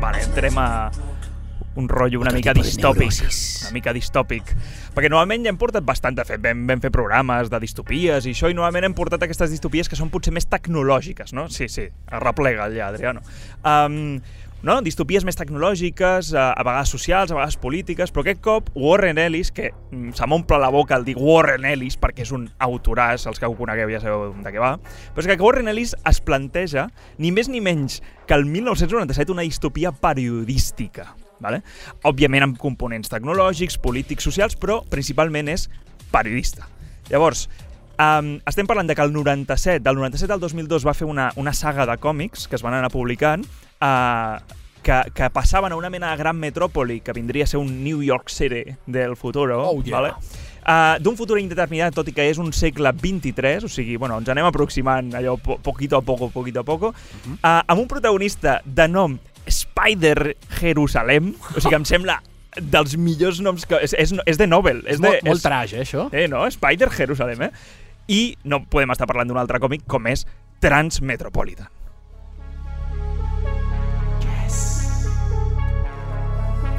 [0.00, 0.90] Vale, entrem a
[1.78, 3.22] un rotllo una mica distòpic.
[3.62, 4.50] Una mica distòpic.
[4.96, 6.42] Perquè normalment ja hem portat bastant de fet.
[6.42, 9.98] Vam, vam fer programes de distopies i això, i normalment hem portat aquestes distopies que
[9.98, 11.46] són potser més tecnològiques, no?
[11.52, 13.24] Sí, sí, arreplega el lladre, no?
[13.62, 14.18] Um,
[14.66, 14.78] no?
[14.82, 19.52] Distopies més tecnològiques, a, a vegades socials, a vegades polítiques, però aquest cop Warren Ellis,
[19.54, 23.38] que mm, se m'omple la boca al dir Warren Ellis perquè és un autoràs, els
[23.38, 24.74] que ho conegueu ja sabeu de què va,
[25.14, 26.88] però és que Warren Ellis es planteja
[27.22, 31.12] ni més ni menys que el 1997 una distopia periodística.
[31.40, 31.62] Vale?
[32.08, 35.68] Òbviament amb components tecnològics, polítics, socials, però principalment és
[36.12, 36.68] periodista.
[37.08, 37.48] Llavors,
[37.98, 41.50] Um, estem parlant de que el 97, del 97 al 2002 va fer una, una
[41.50, 44.38] saga de còmics que es van anar publicant uh,
[44.86, 48.04] que, que passaven a una mena de gran metròpoli que vindria a ser un New
[48.06, 49.50] York City del futur.
[49.50, 49.96] Oh, yeah.
[49.98, 50.12] vale?
[50.62, 54.30] Uh, D'un futur indeterminat, tot i que és un segle 23, o sigui, bueno, ens
[54.30, 58.86] anem aproximant allò po poquito a poco, poquito a poco, uh, amb un protagonista de
[58.86, 59.18] nom
[59.78, 62.18] Spider Jerusalem, o sigui, em sembla
[62.58, 63.78] dels millors noms que...
[63.84, 64.82] És, és, és de Nobel.
[64.84, 66.08] És, És de, molt, molt trash, eh, això?
[66.12, 66.42] Eh, no?
[66.50, 67.50] Spider Jerusalem, eh?
[68.08, 70.26] I no podem estar parlant d'un altre còmic com és
[70.64, 71.68] Transmetropolitan.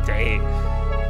[0.10, 0.40] Sí.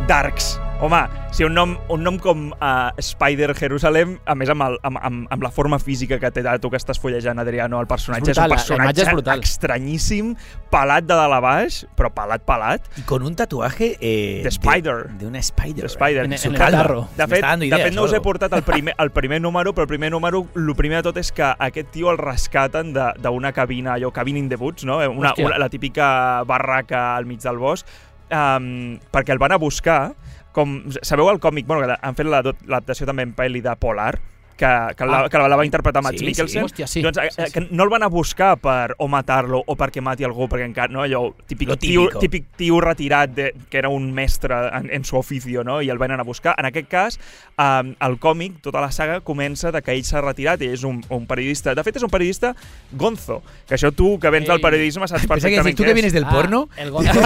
[0.09, 0.57] Darks.
[0.81, 0.95] Home,
[1.35, 5.25] si un nom, un nom com uh, Spider Jerusalem, a més amb, el, amb, amb,
[5.29, 8.53] amb la forma física que té tu que estàs fullejant, Adriano, el personatge És brutal,
[8.53, 9.43] és un és personatge brutal.
[9.43, 10.29] estranyíssim,
[10.71, 13.97] pelat de dalt a baix, però pelat, pelat, Y con un tatuaje.
[13.99, 15.09] eh, De Spider.
[15.09, 15.81] De, de una Spider.
[15.83, 16.23] de Spider.
[16.25, 17.09] En- su en el tarro.
[17.17, 19.73] De fet, dando de idees fet no us he portat el primer, el primer número,
[19.73, 23.11] però el primer número, el primer de tot és que aquest tio el rescaten de-
[23.19, 24.99] d'una cabina, allò, cabin in the woods, no?
[24.99, 25.45] Una, Hòstia.
[25.45, 27.85] una, la típica barraca al mig del bosc,
[28.31, 30.13] um, perquè el van a buscar,
[30.53, 34.19] com, sabeu el còmic, bueno, que han fet la- l'adaptació també en pel·li de Polar,
[34.59, 35.29] que, que, la, Ah.
[35.31, 36.63] que la va interpretar Mads Sí, sí, Mikkelsen.
[36.65, 37.01] hòstia, sí.
[37.01, 37.51] Doncs, eh, Sí, sí.
[37.53, 40.91] que no el van a buscar per o matar-lo o perquè mati algú, perquè encara,
[40.91, 42.19] no, allò, típic, tio, típico.
[42.19, 45.81] típic tio retirat de, que era un mestre en, en su oficio, no?
[45.81, 46.55] i el van anar a buscar.
[46.59, 47.19] En aquest cas,
[47.57, 50.99] eh, el còmic, tota la saga, comença de que ell s'ha retirat i és un,
[51.09, 51.73] un periodista.
[51.73, 52.53] De fet, és un periodista
[52.91, 54.51] gonzo, que això tu, que vens Ei.
[54.51, 56.67] del periodisme, saps que perfectament tú què que vienes del Ah, porno.
[56.75, 57.21] El Gonzo.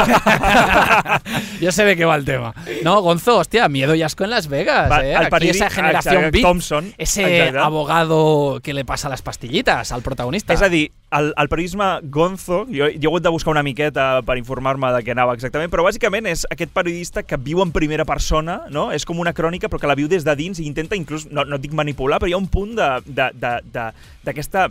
[1.61, 2.53] Yo sé de qué va el tema.
[2.83, 4.89] No, Gonzo, hostia, miedo y asco en Las Vegas.
[4.91, 5.13] Va, eh?
[5.13, 7.59] el Aquí esa generación exacte, beat, Thompson, ese exacte.
[7.59, 10.53] abogado que le pasa las pastillitas al protagonista.
[10.53, 14.21] És a dir, el, el periodisme gonzo, jo, jo he hagut de buscar una miqueta
[14.25, 18.05] per informar-me de què anava exactament, però bàsicament és aquest periodista que viu en primera
[18.05, 18.91] persona, no?
[18.91, 21.45] és com una crònica però que la viu des de dins i intenta inclús, no,
[21.45, 23.91] no dic manipular, però hi ha un punt de- de- de- de-
[24.23, 24.69] d'aquesta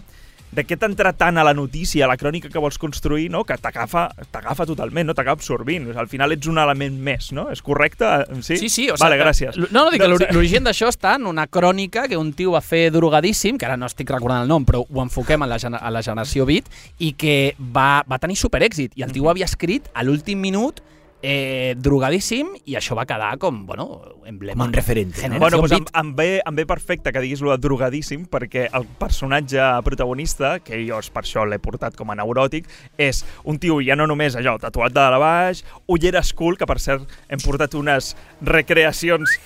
[0.53, 3.45] d'aquest entrar tant a la notícia, a la crònica que vols construir, no?
[3.49, 5.89] que t'agafa totalment, no t'acaba absorbint.
[5.95, 7.47] O al final ets un element més, no?
[7.51, 8.05] És correcte?
[8.43, 9.57] Sí, Sí, sí, o vale, sea, gràcies.
[9.59, 12.61] No, no, dic que l'ori- l'origen d'això està en una crònica que un tio va
[12.61, 15.91] fer drogadíssim, que ara no estic recordant el nom, però ho enfoquem a la, a
[15.91, 18.93] la generació beat, i que va, va tenir superèxit.
[18.97, 20.83] I el tio havia escrit a l'últim minut
[21.23, 23.87] eh, drogadíssim i això va quedar com, bueno,
[24.27, 24.59] emblema.
[24.65, 25.23] Com un referente, no?
[25.23, 28.67] Generació Bueno, doncs em, em, ve, em ve perfecte que diguis lo de drogadíssim perquè
[28.75, 32.69] el personatge protagonista, que jo és per això l'he portat com a neuròtic,
[32.99, 36.69] és un tio ja no només allò, tatuat de dalt a baix, ulleres cool, que
[36.69, 39.39] per cert hem portat unes recreacions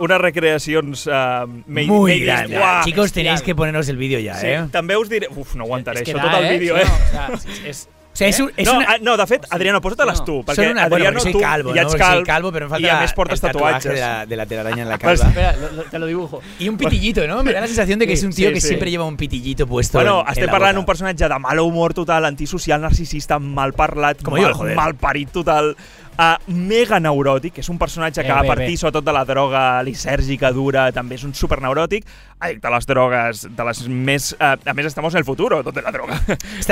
[0.00, 2.58] unes recreacions uh, made, Muy made grande.
[2.58, 4.62] Uah, Chicos, tenéis que poneros el vídeo ya, Sí, ¿eh?
[4.72, 5.28] també us diré...
[5.28, 6.58] Uf, no aguantaré És que això, da, tot el eh?
[6.58, 6.86] vídeo, Sí, eh?
[6.88, 8.86] no, o sea, és, O sea, es, un- es no, una...
[8.90, 10.24] ah, no, de fet, Adriano, posa-te-les No.
[10.24, 11.88] tu, perquè una, bueno, Adriano, soy tu calvo, ja ¿no?
[11.88, 13.94] ets calb, calvo, pero me falta i a més portes tatuatges.
[13.94, 15.28] de la, de la telaraña en la calva.
[15.28, 16.42] Espera, lo- te lo dibujo.
[16.58, 17.42] Y un pitillito, ¿no?
[17.44, 18.66] Me da la sensación de que es un tío Sí, que sí.
[18.66, 21.58] siempre lleva un pitillito puesto Bueno, en, en estem la parlant d'un personatge de mal
[21.60, 24.74] humor total, antisocial, narcisista, mal parlat, Com mal, jo, joder.
[24.76, 25.76] mal parit total,
[26.18, 28.76] uh, mega neuròtic, és un personatge que Eh, va bé, partir bé.
[28.76, 32.04] sobretot de la droga lisèrgica dura, també és un superneuròtic,
[32.40, 34.30] addicte a les drogues, de les més...
[34.40, 36.16] Uh, a més, estamos en el futuro, tot de la droga.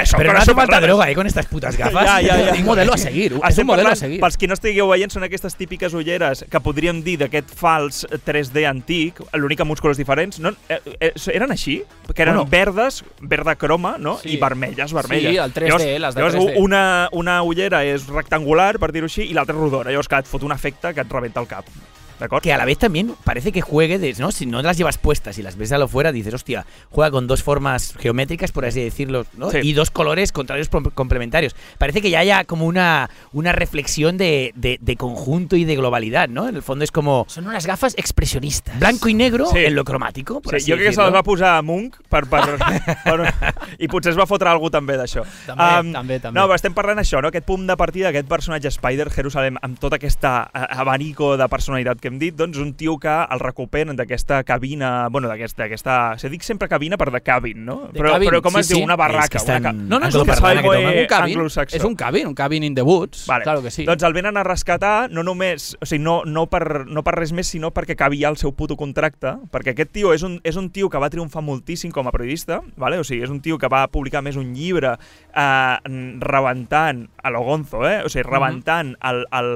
[0.08, 1.14] Son pero no hace falta droga, ¿eh?
[1.14, 2.06] Con estas putas gafas.
[2.06, 2.54] Ja, ja, ja.
[2.54, 3.32] Un modelo a seguir.
[3.34, 4.20] És Estem un modelo a parlant, seguir.
[4.22, 8.64] pels qui no estigueu veient, són aquestes típiques ulleres que podríem dir d'aquest fals 3D
[8.70, 10.40] antic, l'únic amb uns colors diferents.
[10.40, 11.82] No, eh, eh, eren així?
[12.14, 12.48] Que eren Bueno.
[12.50, 14.16] verdes, verda croma, no?
[14.22, 14.34] Sí.
[14.36, 15.32] I vermelles, vermelles.
[15.32, 16.56] Sí, el 3D, llavors, les de llavors, 3D.
[16.64, 19.90] Una, una ullera és rectangular, per dir-ho així, i l'altra és rodona.
[19.92, 21.68] Llavors, clar, et fot un efecte que et rebenta el cap.
[22.42, 24.32] Que a la vez también parece que juegue, de, ¿no?
[24.32, 27.26] Si no las llevas puestas y las ves a lo fuera, dices, hostia, juega con
[27.26, 29.50] dos formas geométricas, por así decirlo, ¿no?
[29.50, 29.58] Sí.
[29.62, 31.54] Y dos colores contrarios complementarios.
[31.78, 36.28] Parece que ya haya como una, una reflexión de, de- de conjunto y de globalidad,
[36.28, 36.48] ¿no?
[36.48, 38.78] En el fondo es como Son unas gafas expresionistas.
[38.78, 39.58] blanco y negro Sí.
[39.58, 41.94] en lo cromático, por Sí, así jo crec que se les va posar a Munch
[42.08, 42.58] per, per,
[43.04, 43.34] per,
[43.78, 45.22] i potser es va fotre algú també d'això.
[45.46, 46.38] També, també, també.
[46.40, 47.28] No, però estem parlant això, no?
[47.28, 52.07] aquest punt de partida, aquest personatge Spider Jerusalem amb tot aquest abanico de personalitat que
[52.08, 55.98] hem dit, doncs un tio que el recuperen d'aquesta cabina, bueno, d'aquesta, d'aquesta...
[56.18, 57.78] Se dic sempre cabina per de cabin, no?
[57.92, 58.80] De però, cabin, però com sí, es diu?
[58.80, 58.84] sí.
[58.88, 59.28] Una barraca.
[59.28, 59.72] És que estan- una ca...
[59.78, 61.46] No, no, és un, eh, un cabin.
[61.68, 63.26] És un cabin, un cabin in the woods.
[63.28, 63.44] Vale.
[63.44, 63.86] Claro que sí.
[63.88, 67.32] Doncs el venen a rescatar no només, o sigui, no, no, per, no per res
[67.36, 70.70] més, sinó perquè acabia el seu puto contracte, perquè aquest tio és un, és un
[70.74, 72.98] tio que va triomfar moltíssim com a periodista, vale?
[72.98, 75.76] o sigui, és un tio que va publicar més un llibre eh,
[76.20, 78.02] rebentant a lo gonzo, eh?
[78.04, 79.52] o sigui, rebentant el, el,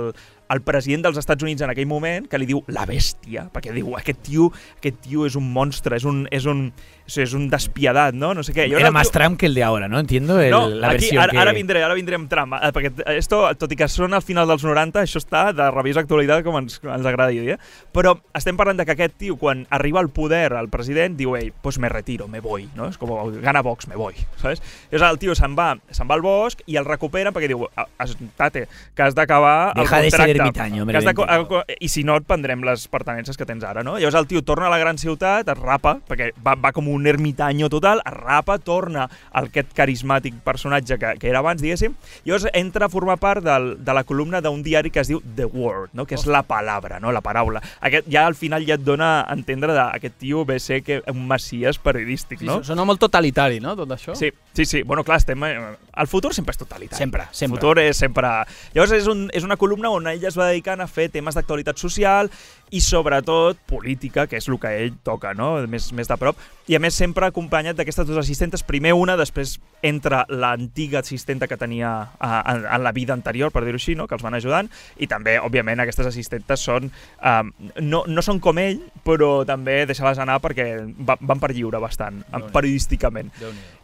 [0.53, 3.95] el president dels Estats Units en aquell moment, que li diu la bèstia, perquè diu,
[3.99, 6.67] aquest tio, aquest tio és un monstre, és un, és un,
[7.07, 8.33] o sigui, és un despiedat, no?
[8.35, 8.69] No sé què.
[8.69, 9.99] I Era más Trump que el de ahora, ¿no?
[9.99, 11.39] Entiendo el- no, la aquí, versión ara, que...
[11.39, 14.47] ara vindré, ara vindré amb tram, eh, perquè esto, tot i que són al final
[14.49, 17.59] dels 90, això està de revista d'actualitat, com ens, ens agrada dir, eh?
[17.93, 21.53] però estem parlant de que aquest tio, quan arriba al poder, el president, diu, ei,
[21.63, 22.89] pues me retiro, me voy, no?
[22.89, 23.11] És com,
[23.43, 24.63] gana Vox, me voy, ¿sabes?
[24.91, 27.87] Llavors el tio se'n va, se'n va al bosc i el recuperen perquè diu, "Ah,
[27.99, 30.39] estate, que has d'acabar el Deja de ser contracte.
[30.39, 31.77] ermitaño, que has meramente.
[31.81, 33.99] I si no, et prendrem les pertenences que tens ara, no?
[33.99, 37.07] Llavors el tio torna a la gran ciutat, es rapa, perquè va, va com un
[37.07, 42.31] ermitaño total, es rapa, torna al aquest carismàtic personatge que, que era abans, diguéssim, i
[42.31, 45.47] llavors entra a formar part del, de la columna d'un diari que es diu The
[45.47, 46.07] Word, no?
[46.07, 47.13] que és la palabra, no?
[47.13, 47.63] la paraula.
[47.81, 50.83] Aquest, ja al final ja et dona a entendre de aquest tio ve a ser
[50.83, 52.63] que un messies periodístic, Sí, no?
[52.65, 54.15] Sona molt totalitari, no, tot això?
[54.19, 54.83] Sí, sí, sí.
[54.83, 55.43] Bueno, clar, estem...
[55.45, 56.99] eh, El futur sempre és totalitari.
[56.99, 57.59] Sempre, sempre.
[57.59, 58.31] El futur és sempre...
[58.73, 61.77] Llavors és, un, és una columna on ell es va dedicant a fer temes d'actualitat
[61.77, 62.31] social
[62.73, 65.55] i sobretot política, que és el que ell toca, no?
[65.69, 66.39] Més, més de prop.
[66.71, 71.59] I a més sempre acompanyat d'aquestes dues assistentes, primer una, després entra l'antiga assistenta que
[71.61, 74.07] tenia a, en, en la vida anterior, per dir-ho així, no?
[74.09, 76.89] que els van ajudant, i també, òbviament, aquestes assistentes són...
[77.19, 77.53] Um,
[77.83, 80.71] no, no són com ell, però també deixar-les anar perquè
[81.05, 82.23] va, van per lliure bastant,
[82.55, 83.35] periodísticament.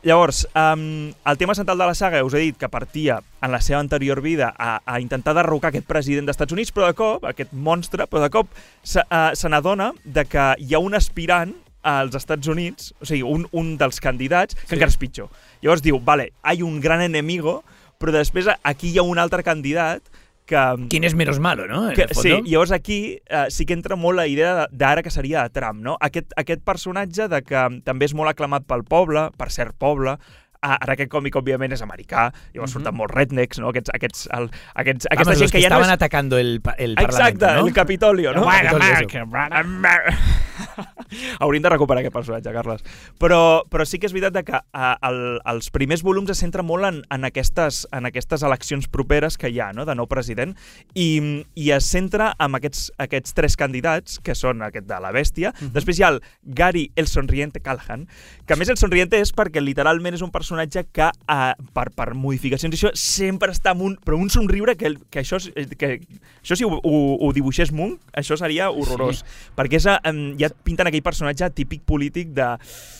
[0.03, 3.59] Llavors, um, el tema central de la saga, us he dit que partia en la
[3.61, 7.27] seva anterior vida a, a intentar derrocar aquest president dels Estats Units, però de cop,
[7.27, 11.57] aquest monstre, però de cop se, uh, se n'adona de que hi ha un aspirant
[11.83, 14.79] als Estats Units, o sigui, un, un dels candidats, que sí.
[14.79, 15.35] encara és pitjor.
[15.65, 17.63] Llavors diu, vale, hay un gran enemigo,
[17.99, 20.07] però després aquí hi ha un altre candidat
[20.49, 20.65] que...
[20.91, 21.85] Quin és menys malo, no?
[21.91, 25.45] En que, sí, llavors aquí eh, sí que entra molt la idea d'ara que seria
[25.45, 25.97] de Trump, no?
[26.01, 30.19] Aquest, aquest personatge de que també és molt aclamat pel poble, per cert poble,
[30.59, 33.69] Ah, ara aquest còmic, òbviament, és americà, llavors surten molts rednecks, no?
[33.71, 35.95] Aquests, aquests, el, aquests, aquesta Vamos, gent que que ja no estaban és...
[35.95, 36.49] atacando el,
[36.83, 37.67] el Exacte, Parlamento, ¿no?
[37.69, 38.43] el Capitolio, no?
[38.43, 39.23] America,
[39.63, 40.19] Amer-
[41.41, 42.83] Hauríem de recuperar aquest personatge, Carles.
[43.21, 46.89] Però, però sí que és veritat que uh, el, els primers volums es centren molt
[46.89, 50.55] en, en, aquestes, en aquestes eleccions properes que hi ha, no?, de nou president,
[50.95, 51.09] i,
[51.59, 55.53] i es centra en aquests, aquests tres candidats, que són aquest de la bèstia.
[55.75, 58.07] Després hi ha el Gary el Sonriente Callahan,
[58.47, 62.11] que a més el Sonriente és perquè literalment és un personatge que uh, per, per
[62.19, 65.99] modificacions i això sempre està amb un, però un somriure que, que, això, és- que
[66.43, 69.23] això si ho, ho, ho dibuixés Munch, això seria horrorós.
[69.23, 69.53] Sí.
[69.59, 72.49] Perquè és, um, ja et pinten aquell personatge típic polític de...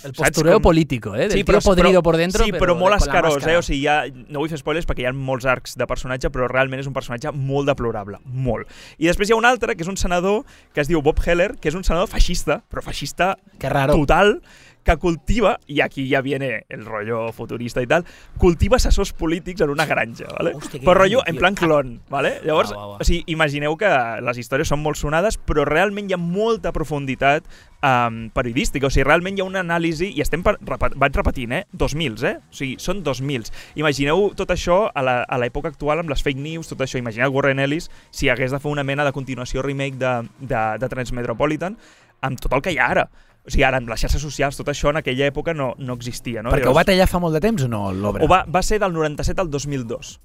[0.05, 1.29] El postureo com- político, eh?
[1.29, 3.57] Del tío podrido por dentro, Sí, pero però, molt escarós, eh?
[3.59, 6.49] O sigui, ja, no vull fer spoilers perquè hi ha molts arcs de personatge, però
[6.51, 8.69] realment és un personatge molt deplorable, molt.
[8.99, 10.45] I després hi ha un altre, que és un senador,
[10.75, 13.95] que es diu Bob Heller, que és un senador feixista, però feixista Que raro.
[13.99, 14.41] total,
[14.89, 18.07] que cultiva, i aquí ja viene el rollo futurista i tal,
[18.41, 20.55] cultiva assessors polítics en una granja, ¿vale?
[20.57, 22.39] Hòstia, però rotllo en plan clon, ¿vale?
[22.45, 23.01] Llavors, Va, va, va.
[23.03, 23.91] o sigui, imagineu que
[24.25, 27.45] les històries són molt sonades, però realment hi ha molta profunditat
[27.85, 31.53] um, periodística, o sigui, realment hi ha una anàlisi, i estem per, repet, vaig repetint,
[31.61, 31.63] eh?
[31.73, 32.35] 2000, eh?
[32.49, 33.53] O sigui, són 2000.
[33.79, 36.99] Imagineu tot això a la- a l'època actual amb les fake news, tot això.
[36.99, 40.89] Imagineu Warren Ellis si hagués de fer una mena de continuació remake de, de, de
[40.89, 41.77] Transmetropolitan
[42.21, 43.09] amb tot el que hi ha ara.
[43.49, 46.43] O sigui, ara, amb les xarxes socials, tot això en aquella època no, no existia.
[46.45, 46.53] No?
[46.53, 48.29] Perquè ho va tallar fa molt de temps o no, l'obra?
[48.29, 50.19] Va, va ser del 97 al 2002.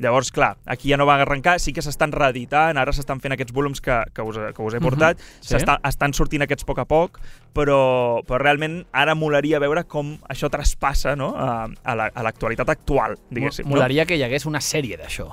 [0.00, 3.52] Llavors, clar, aquí ja no va arrencar, sí que s'estan reeditant, ara s'estan fent aquests
[3.52, 5.52] volums que, que, us, que us he portat, sí.
[5.52, 7.20] s'està- estan sortint aquests a poc a poc,
[7.54, 7.78] però,
[8.24, 11.34] però realment ara molaria veure com això traspassa no?
[11.36, 13.68] a, a la- l'actualitat actual, diguéssim.
[13.68, 13.76] no?
[13.76, 15.28] Molaria que hi hagués una sèrie d'això.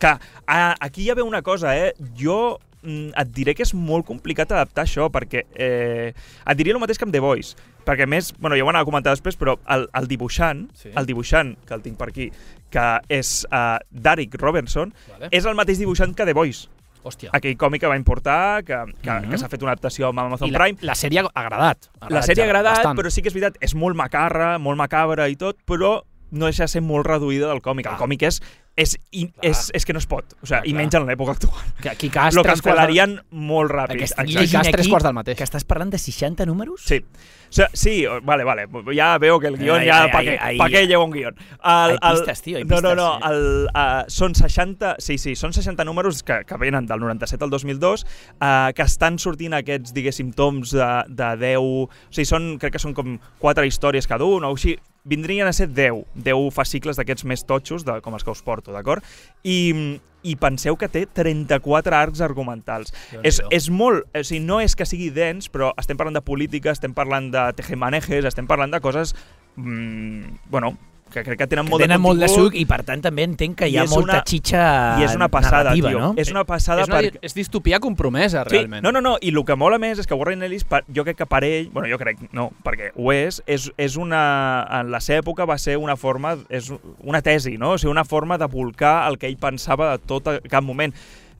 [0.00, 1.94] Que a, aquí hi ha una cosa, eh?
[2.18, 6.12] Jo et diré que és molt complicat adaptar això, perquè eh,
[6.46, 8.88] et diria el mateix que amb The Voice, perquè més, bueno, ja ho anava a
[8.88, 10.90] comentar després, però el, el dibuixant, Sí.
[10.96, 12.30] el dibuixant, que el tinc per aquí,
[12.70, 15.28] que és uh, Derek Robertson, Vale.
[15.30, 16.68] és el mateix dibuixant que The Voice,
[17.02, 17.30] Hòstia.
[17.32, 19.30] aquell còmic que va importar, que, que, Mhm.
[19.30, 20.78] que s'ha fet una adaptació amb Amazon I la, Prime.
[20.82, 21.88] la sèrie ha agradat.
[22.00, 22.98] ha La sèrie ha agradat, bastant.
[22.98, 26.62] però sí que és veritat, és molt macarra, molt macabra i tot, però no deixa
[26.64, 27.86] de ser molt reduïda del còmic.
[27.86, 27.98] El Clar.
[27.98, 28.40] còmic és,
[28.76, 30.24] és, in, és, és que no es pot.
[30.40, 30.80] O sigui, Clar, i clar.
[30.82, 31.60] menys en l'època actual.
[31.82, 34.00] Que aquí cas Lo del- cancel·larien molt ràpid.
[34.00, 34.24] Exacte.
[34.24, 35.36] llegint llegint tres aquí quarts del mateix.
[35.38, 36.80] que estàs parlant de 60 números?
[36.86, 37.04] Sí.
[37.50, 38.66] O sea, sí, vale, vale.
[38.94, 41.34] Ya veo que el guión ai, ¿Para qué, pa què lleva un guión?
[41.34, 43.14] El, Hay pistes, tio, hay No, no, pistes, no.
[43.16, 43.20] eh?
[43.30, 44.92] El, uh, són 60...
[45.02, 49.18] Sí, sí, són 60 números que, que venen del 97 al 2002 uh, que estan
[49.18, 51.58] sortint aquests, diguéssim, toms de, de 10...
[51.58, 54.76] O sigui, són, crec que són com 4 històries cada un o així.
[55.10, 58.70] Vindrien a ser 10, 10 fascicles d'aquests més totxos, de, com els que us porto,
[58.70, 59.02] d'acord?
[59.42, 62.94] I, I penseu que té 34 arcs argumentals.
[63.22, 64.06] És, és molt...
[64.16, 67.46] O sigui, no és que sigui dens, però estem parlant de política, estem parlant de
[67.60, 69.14] tejemanejes, estem parlant de coses...
[69.56, 70.76] Mm, bueno,
[71.10, 72.52] que crec que tenen Que molt tenen de molt de contingut.
[72.52, 74.62] suc i per tant també entenc que hi ha molta una- xitxa
[75.00, 75.90] I és una passada, tio.
[75.98, 76.14] no?
[76.16, 77.18] És una passada és, una, perquè...
[77.22, 78.82] és distopia compromesa, Sí, realment.
[78.82, 81.16] no, no, no, i el que mola més és que Warren Ellis, per, jo crec
[81.18, 85.00] que per ell, bueno, jo crec, no, perquè ho és, és, és una, en la
[85.00, 87.72] seva època va ser una forma, és una tesi, no?
[87.72, 90.94] O sigui, una forma de volcar el que ell pensava de tot a cap moment.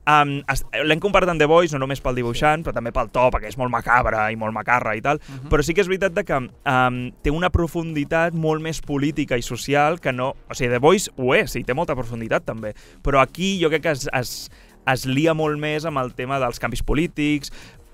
[0.07, 0.41] Um,
[0.83, 3.57] L'hem comparat amb The Voice, no només pel dibuixant, però també pel to, perquè és
[3.59, 5.49] molt macabra i molt macarra i tal, Mhm.
[5.51, 9.41] però sí que és veritat de que um, té una profunditat molt més política i
[9.45, 10.33] social que no...
[10.49, 12.73] O sigui, The Voice ho és, i té molta profunditat també,
[13.03, 14.49] però aquí jo crec que es, es,
[14.87, 17.51] es lia molt més amb el tema dels canvis polítics,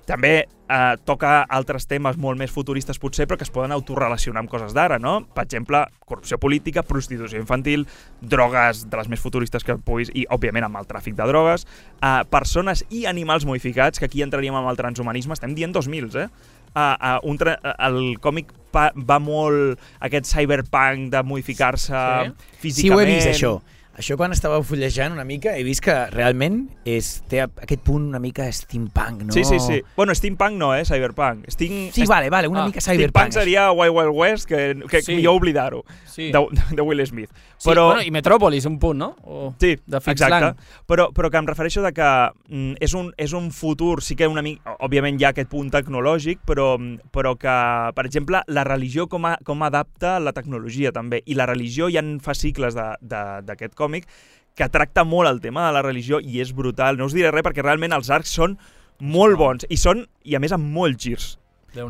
[0.08, 4.52] també eh, toca altres temes molt més futuristes potser, però que es poden autorrelacionar amb
[4.52, 5.20] coses d'ara, no?
[5.36, 7.86] Per exemple, corrupció política, prostitució infantil,
[8.22, 11.68] drogues de les més futuristes que puguis, i, òbviament, amb el tràfic de drogues,
[12.00, 16.30] eh, persones i animals modificats, que aquí entraríem amb el transhumanisme, estem dient 2000, eh?
[16.78, 17.56] Uh, uh, un tra
[17.88, 22.28] el còmic va molt aquest cyberpunk de modificar-se Sí.
[22.28, 23.00] Sí, físicament.
[23.00, 23.56] ho he vist, això.
[23.98, 28.20] Això quan estava fullejant una mica he vist que realment és, té aquest punt una
[28.22, 29.34] mica steampunk, no?
[29.34, 29.82] Sí, sí, sí.
[29.96, 30.84] Bueno, steampunk no, eh?
[30.86, 31.48] Cyberpunk.
[31.50, 33.32] Steam, Sí, vale, vale, una Ah, mica Steampunk cyberpunk.
[33.34, 35.16] seria Wild Wild West, que, que Sí.
[35.16, 36.32] millor oblidar-ho, Sí.
[36.32, 36.46] de,
[36.76, 37.32] de Will Smith.
[37.58, 39.16] Sí, Però, bueno, I Metròpolis, un punt, no?
[39.24, 39.56] O...
[39.60, 40.30] sí, de exacte.
[40.30, 40.56] Lang.
[40.86, 44.28] Però, però que em refereixo de que mm, és, un, és un futur, sí que
[44.28, 44.76] una mica...
[44.80, 46.78] Òbviament hi ha aquest punt tecnològic, però,
[47.12, 47.56] però que,
[47.98, 51.24] per exemple, la religió com, a, com adapta la tecnologia també.
[51.26, 54.10] I la religió, hi ha fascicles de- de- d'aquest còmic
[54.58, 56.98] que tracta molt el tema de la religió i és brutal.
[56.98, 58.58] No us diré res perquè realment els arcs són
[59.00, 61.28] molt bons i són, i a més, amb molts girs.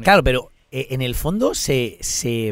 [0.04, 2.52] Claro, però eh, en el fondo se, se,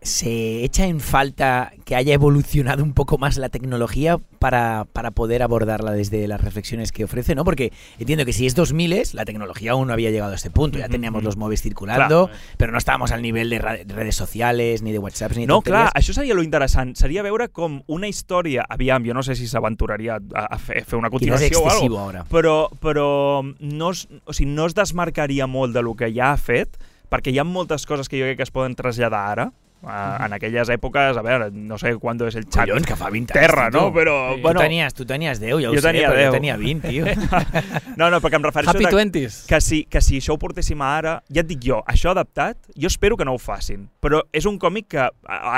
[0.00, 5.42] se echa en falta que haya evolucionado un poco más la tecnología para, para poder
[5.42, 7.44] abordarla desde las reflexiones que ofrece, ¿no?
[7.44, 10.78] Porque entiendo que si es 2000 la tecnología aún no había llegado a este punto.
[10.78, 14.98] Ya teníamos los móviles circulando, pero no estábamos al nivel de redes sociales, ni de
[14.98, 16.08] WhatsApp, ni de No, clar, tonteries.
[16.08, 16.94] això seria lo interessant.
[16.96, 18.64] Seria veure com una història...
[18.68, 22.24] Aviam, jo no sé si s'aventuraria a, a fer, fer una continuació o alguna ahora.
[22.30, 26.36] però, però no, es, o sigui, no es desmarcaria molt de lo que ja ha
[26.36, 26.78] fet,
[27.10, 30.32] perquè hi ha moltes coses que jo crec que es poden traslladar ara, Uh, en
[30.34, 33.46] aquelles èpoques, a veure, no sé quan és el xat Collons, que fa 20 anys,
[33.46, 33.80] terra, tio.
[33.80, 33.92] no?
[33.94, 34.40] Però, Sí.
[34.42, 36.26] bueno, tu, tenies, tu tenies 10, ja ho Jo sé, tenia però 10.
[36.26, 37.04] jo tenia 20, tio.
[37.96, 39.44] no, no, perquè em refereixo Happy de, Twenties.
[39.46, 42.58] que si, que si això ho portéssim a ara, ja et dic jo, això adaptat,
[42.74, 45.12] jo espero que no ho facin, però és un còmic que a-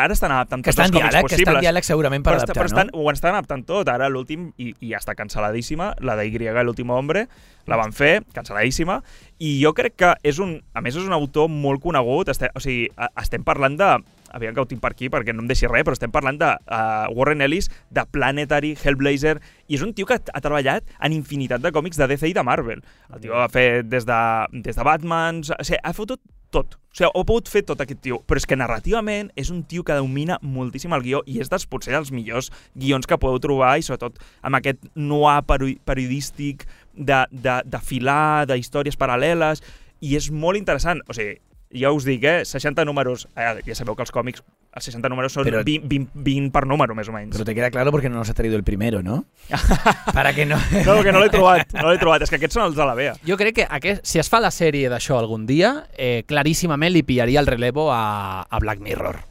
[0.05, 1.65] ara estan adaptant que tots està en els còmics diàleg, que està en possibles.
[1.65, 2.99] diàleg segurament per però, adaptar, però estan, no?
[3.01, 3.89] ho estan adaptant tot.
[3.89, 7.27] Ara l'últim, i, i ja està cancel·ladíssima, la de Y, l'últim hombre,
[7.71, 8.99] la van fer, cancel·ladíssima,
[9.41, 10.57] i jo crec que és un...
[10.75, 13.93] A més, és un autor molt conegut, este, o sigui, a- estem parlant de...
[14.31, 16.47] Aviam que ho tinc per aquí perquè no em deixi res, però estem parlant de
[16.55, 21.63] uh, Warren Ellis, de Planetary, Hellblazer, i és un tio que ha, treballat en infinitat
[21.65, 22.79] de còmics de DC i de Marvel.
[23.11, 24.21] El tio ha fet des de,
[24.69, 26.23] des de Batman, o sigui, ha fotut
[26.55, 26.77] tot.
[26.79, 28.21] O sigui, ho ha pogut fer tot aquest tio.
[28.23, 31.67] Però és que narrativament és un tio que domina moltíssim el guió i és dels
[31.71, 37.25] potser dels millors guions que podeu trobar i sobretot amb aquest noir peri- periodístic de,
[37.31, 39.63] de, de filar, de històries paral·leles
[40.01, 41.03] i és molt interessant.
[41.09, 41.39] O sigui,
[41.71, 44.43] ja us dic, eh, 60 números, eh, ja sabeu que els còmics,
[44.75, 47.31] els 60 números són Però- 20, 20, 20 per número, més o menys.
[47.33, 49.25] Pero te queda claro porque no nos ha traído el primero, ¿no?
[50.15, 50.57] Para que no...
[50.87, 52.23] No, que no l'he trobat, no l'he trobat.
[52.23, 53.15] És que aquests són els de la Bea.
[53.27, 57.03] Jo crec que aquest, si es fa la sèrie d'això algun dia, eh, claríssimament li
[57.07, 59.30] pillaria el relevo a, a Black Mirror.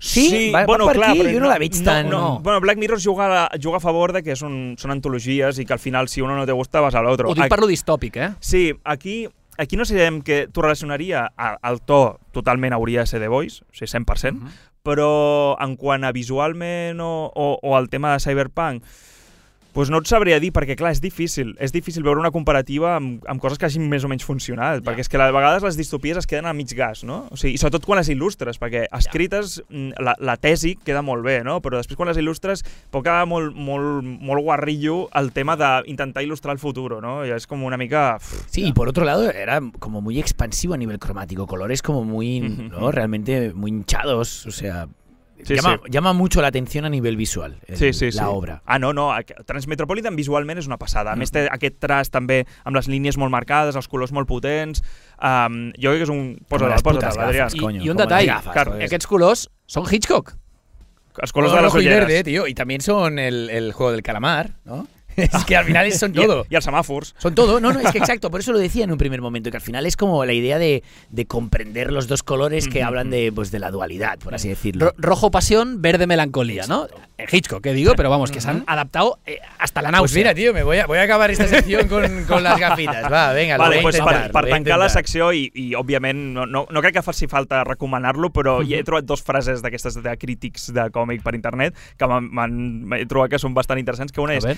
[0.00, 0.50] Sí?
[0.50, 1.34] Va- va per aquí?
[1.34, 2.38] Jo no la veig tan- No, no.
[2.40, 5.72] Bueno, Black Mirror juga a, juga a favor de que són, són antologies i que
[5.74, 7.26] al final, si uno no te gusta, vas a l'altre.
[7.28, 8.30] Ho dic per lo distòpic, eh?
[8.40, 9.28] Sí, aquí,
[9.58, 13.74] aquí no sabem que t'ho relacionaria al to, totalment hauria de ser The Voice, o
[13.74, 14.48] sigui, 100%, Mhm.
[14.82, 18.82] però en quant a visualment o, o, o al tema de Cyberpunk,
[19.72, 21.52] pues no et sabria dir, perquè clar, és difícil.
[21.62, 25.04] És difícil veure una comparativa amb, amb coses que hagin més o menys funcionat, perquè
[25.04, 27.22] és que a vegades les distopies es queden a mig gas, no?
[27.30, 31.24] O sigui, i sobretot quan les il·lustres, perquè escrites mm, la, la tesi queda molt
[31.26, 31.60] bé, no?
[31.64, 36.56] Però després quan les il·lustres pot quedar molt, molt, molt guarrillo el tema d'intentar il·lustrar
[36.56, 37.20] el futur, no?
[37.26, 38.18] I és com una mica...
[38.50, 42.40] Sí, y por otro lado era como muy expansivo a nivel cromático, colores como muy.
[42.40, 42.90] ¿no?
[42.90, 44.88] Realmente muy hinchados, o sea,
[45.44, 45.90] Sí, llama, sí.
[45.90, 48.28] llama mucho la atención a nivel visual el- Sí, sí, la sí.
[48.28, 48.62] obra.
[48.66, 49.10] Ah, no, no,
[49.46, 51.12] Transmetropolitan visualment és una passada.
[51.12, 54.82] A més, té aquest traç també amb les línies molt marcades, els colors molt potents.
[55.22, 56.38] Um, jo crec que és un...
[57.18, 57.44] Adrià.
[57.44, 60.36] gafas, I, coño, I un detall, gafas, Car- aquests colors són Hitchcock.
[61.20, 64.52] Els colors de rojo y verde, tío, y también son el, el juego del calamar,
[64.64, 64.86] ¿no?
[65.32, 66.46] es que al final son todo.
[66.50, 67.14] I els semàfors.
[67.18, 69.50] Son todo, no, no, es que exacto, por eso lo decía en un primer momento,
[69.50, 73.10] que al final es como la idea de, de comprender los dos colores que hablan
[73.10, 74.86] de, pues, de la dualidad, por así decirlo.
[74.86, 76.86] Ro- rojo pasión, verde melancolía, ¿no?
[77.18, 77.92] En Hitchcock, ¿qué digo?
[77.96, 80.00] Pero vamos, que se han adaptado eh, hasta la náusea.
[80.04, 83.12] Pues mira, tío, me voy a, voy a acabar esta sección con, con las gafitas.
[83.12, 84.88] Va, venga, lo voy Vale, a pues intentar, per, lo per voy a tancar la
[84.88, 88.82] secció, i, i òbviament no, no, no crec que faci falta recomanar-lo, però hi he
[88.84, 93.52] trobat dos frases d'aquestes de crítics de còmic per internet que m'han- trobat que són
[93.54, 94.56] bastant interessants, que una A és ver.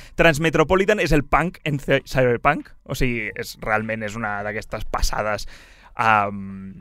[0.52, 5.46] Transmetropolitan és el punk en cy- Cyberpunk, o sigui, és, realment és una d'aquestes passades
[5.96, 6.74] um,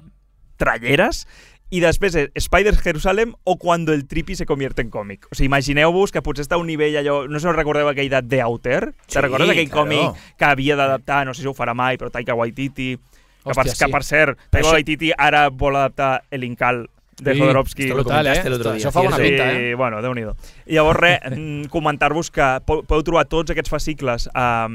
[0.60, 1.24] tralleres,
[1.72, 5.30] i després és Spider Jerusalem o Cuando el trippy se convierte en còmic.
[5.32, 7.22] O sigui, imagineu-vos que potser està a un nivell allò...
[7.32, 8.92] No sé si us recordeu aquell de The Outer?
[9.08, 9.88] Sí, Te recordes aquell claro.
[9.88, 12.98] còmic que havia d'adaptar, no sé si ho farà mai, però Taika Waititi...
[13.42, 13.94] Que, per, Hòstia, que sí.
[13.96, 16.84] per cert, Taika Waititi ara vol adaptar El Incal
[17.22, 17.88] de Sí, Jodorowsky.
[17.88, 18.42] lo Brutal, eh?
[18.44, 18.82] el otro día.
[18.82, 19.76] Això fa bona sí, pinta, eh?
[19.78, 20.24] bueno, déu nhi
[20.66, 21.20] I llavors, res,
[21.70, 24.68] comentar-vos que po- podeu trobar tots aquests fascicles a,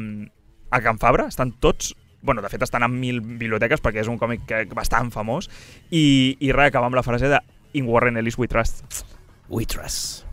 [0.71, 4.17] a Can Fabra, estan tots bueno, de fet estan en mil biblioteques perquè és un
[4.19, 5.47] còmic que, bastant famós
[5.95, 7.39] i, i res, acabar amb la frase de
[7.75, 9.05] In Warren Ellis We Trust.
[9.49, 10.25] We trust.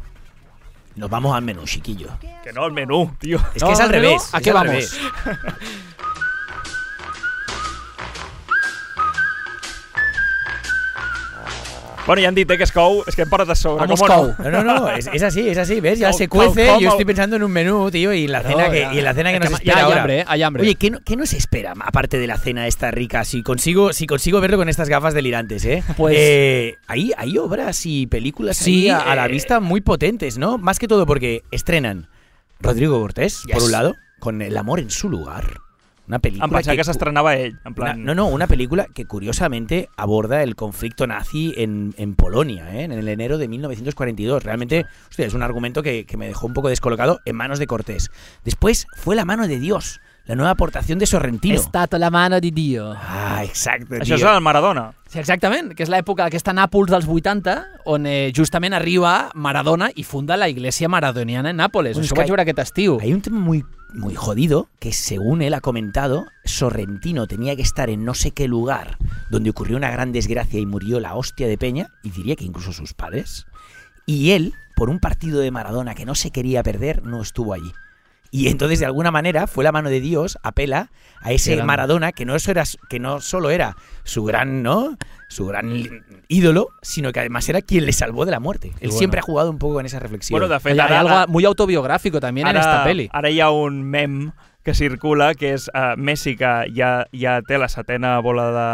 [0.95, 2.09] Nos vamos al menú, chiquillo.
[2.43, 3.38] Que no el menú, tio.
[3.55, 4.30] Es No, que es al no, no, revés.
[4.34, 4.99] ¿a qué al vamos?
[12.06, 13.86] Bueno, ja han dit eh, que es cou, és que parat a sobre.
[13.86, 14.10] Vamos com
[14.43, 14.49] no?
[14.51, 15.99] No, no, no, es, es así, es así, ¿ves?
[15.99, 18.99] Ya se cuece, yo estoy pensando en un menú, tío, y la cena que, y
[19.01, 20.01] la cena que nos espera hay ahora.
[20.01, 20.64] hambre, eh, hay hambre.
[20.64, 23.24] Oye, ¿qué, no- qué nos espera, aparte de la cena esta rica?
[23.24, 25.82] Si consigo, si consigo verlo con estas gafas delirantes, ¿eh?
[25.95, 30.38] Pues- Eh, hay, hay obras y películas Sí, ahí a, la eh, vista muy potentes,
[30.38, 30.58] ¿no?
[30.58, 32.10] Más que todo porque estrenan
[32.60, 35.45] Rodrigo Cortés, por un lado, con El amor en su lugar.
[36.08, 37.56] Una película pensava que, cu- s'estrenava ell.
[37.64, 42.76] En una- no, no, una película que curiosamente aborda el conflicto nazi en, en Polonia,
[42.76, 42.84] ¿eh?
[42.84, 44.43] en el enero de 1942.
[44.43, 47.68] Realmente, hostia, es un argumento que, que me dejó un poco descolocado en manos de
[47.68, 48.12] Cortés.
[48.43, 51.57] Después fue La mano de Dios, La nueva aportación de Sorrentino.
[51.59, 52.93] Stato la mano di Dio.
[52.95, 54.30] Ah, exacte, Això és tio.
[54.32, 54.93] el Maradona.
[55.11, 57.55] Sí, exactament, que és l'època aquesta Nàpols dels 80,
[57.91, 61.97] on eh, justament arriba Maradona i funda la Iglesia Maradoniana en Nàpoles.
[61.97, 62.95] Bueno, Això ho vaig veure aquest estiu.
[63.01, 67.89] Hay un tema muy, muy jodido que, según él ha comentado, Sorrentino tenía que estar
[67.89, 68.97] en no sé qué lugar
[69.30, 72.71] donde ocurrió una gran desgracia y murió la hostia de Peña, y diría que incluso
[72.71, 73.45] sus padres.
[74.05, 77.74] Y él, por un partido de Maradona que no se quería perder, no estuvo allí.
[78.34, 80.89] Y entonces, de alguna manera, fue la mano de Dios, apela
[81.21, 81.61] a ese.
[81.61, 84.97] Maradona que no, eso era, que no solo era su gran, ¿no?
[85.29, 88.69] Su gran ídolo, sino que además era quien le salvó de la muerte.
[88.79, 88.97] Él bueno.
[88.97, 90.39] siempre ha jugado un poco en esa reflexión.
[90.39, 93.07] Bueno, de fet, Hay, hay ara, algo muy autobiográfico también en esta peli.
[93.13, 94.31] Ara hi ha un mem
[94.63, 98.67] que circula, que és uh, Messi, que ja, ja té la setena bola de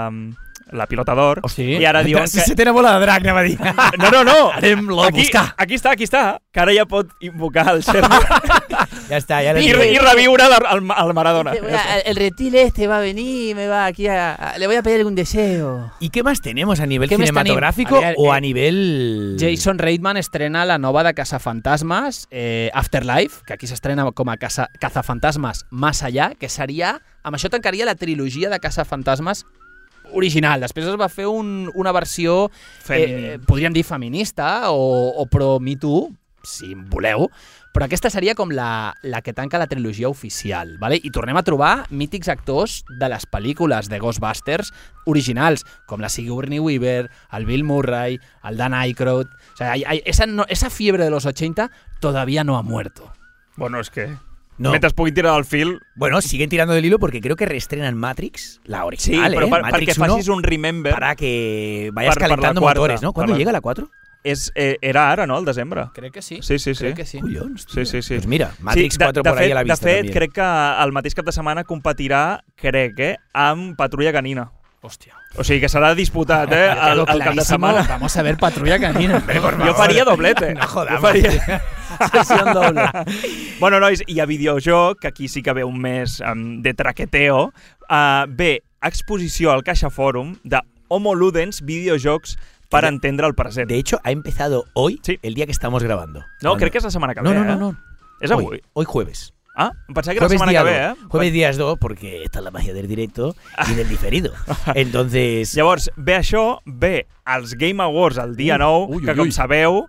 [0.71, 1.63] la pilota d'or, Sí.
[1.79, 2.45] i ara diuen Si que...
[2.45, 3.59] se tiene bola de a dir.
[3.99, 4.51] No, no, no!
[4.51, 5.53] A aquí, buscar.
[5.57, 8.15] aquí està, aquí està, que ara ja pot invocar el servo
[9.09, 11.51] Ya está, ya lo i, i reviure el, el, el Maradona.
[11.51, 14.67] Te voy a- el reptil este va a venir me va aquí a, a- Le
[14.67, 15.91] voy a pedir algún deseo.
[15.99, 18.05] ¿Y qué más tenemos a nivel ¿Qué más cinematográfico tenim?
[18.05, 19.37] A ver, o eh, a nivel.
[19.39, 24.67] Jason Reitman estrena la nova de Caçafantasmes, eh, Afterlife, que aquí s'estrena com a Caça,
[24.79, 27.01] Cazafantasmes Más Allà, que seria...
[27.21, 29.43] Amb això tancaria la trilogia de Caçafantasmes
[30.13, 30.61] original.
[30.61, 32.49] Després es va fer un, una versió,
[32.83, 33.25] Femini.
[33.35, 36.09] eh, podríem dir feminista o, o pro-Me Too,
[36.43, 37.27] si en voleu,
[37.75, 40.97] però aquesta seria com la, la que tanca la trilogia oficial, vale?
[41.03, 44.71] i tornem a trobar mítics actors de les pel·lícules de Ghostbusters
[45.05, 49.27] originals, com la Sigourney Weaver, el Bill Murray, el Dan Aykroyd...
[49.53, 53.11] O sea, hay- hay- esa, no- esa fiebre de los 80 todavía no ha muerto.
[53.57, 54.07] Bueno, és que...
[54.59, 54.71] No.
[54.71, 55.79] Mentre es puguin tirar del fil...
[55.95, 59.49] Bueno, siguen tirando del hilo porque creo que reestrenan Matrix, la Sí, original, però ¿eh?
[59.49, 63.01] per, Matrix perquè 1, facis un remember, para que vayas per- per calentando cuarta, motores,
[63.01, 63.13] ¿no?
[63.13, 63.89] ¿Cuándo per la- llega la 4?
[64.21, 65.85] és, eh, era ara, no?, el desembre.
[65.93, 66.39] Crec que sí.
[66.41, 66.83] Sí, sí, sí.
[66.83, 67.21] Crec que sí.
[67.21, 68.15] Collons, Sí, sí, sí.
[68.15, 70.13] Pues mira, Matrix de, 4 de por ahí fet, a la vista De fet, también.
[70.13, 74.51] crec que el mateix cap de setmana competirà, crec, eh, amb Patrulla Canina.
[74.81, 75.13] Hòstia.
[75.35, 77.81] O sigui que serà disputat, eh, el, el cap de setmana.
[77.83, 79.19] Vamos a ver Patrulla Canina.
[79.65, 80.53] Jo faria doblete.
[80.55, 81.01] No jodamos.
[81.01, 81.61] Jo faria...
[82.13, 82.85] Sessió doble.
[83.59, 87.51] Bueno, nois, i a videojoc, que aquí sí que ve un mes um, de traqueteo,
[87.89, 92.37] uh, ve exposició al Caixa Fòrum de Homo Ludens videojocs
[92.69, 93.67] per De- entendre el present.
[93.67, 95.19] De hecho, ha empezado hoy, Sí.
[95.23, 96.21] el día que estamos grabando.
[96.41, 97.57] No, Cuando- crec que és la setmana que No, ve, no, no, eh?
[97.59, 97.75] no.
[98.21, 98.45] És avui.
[98.45, 99.33] Hoy, hoy jueves.
[99.59, 100.79] Ah, em pensava que era la setmana que ve, 2.
[100.79, 101.07] eh?
[101.11, 103.35] Jueves días 2, porque está la magia del directo
[103.69, 104.31] y del diferido.
[104.75, 109.17] Entonces, Llavors, ve això, ve els Game Awards el dia Ui, 9, ui, que ui,
[109.17, 109.31] com ui.
[109.35, 109.81] sabeu,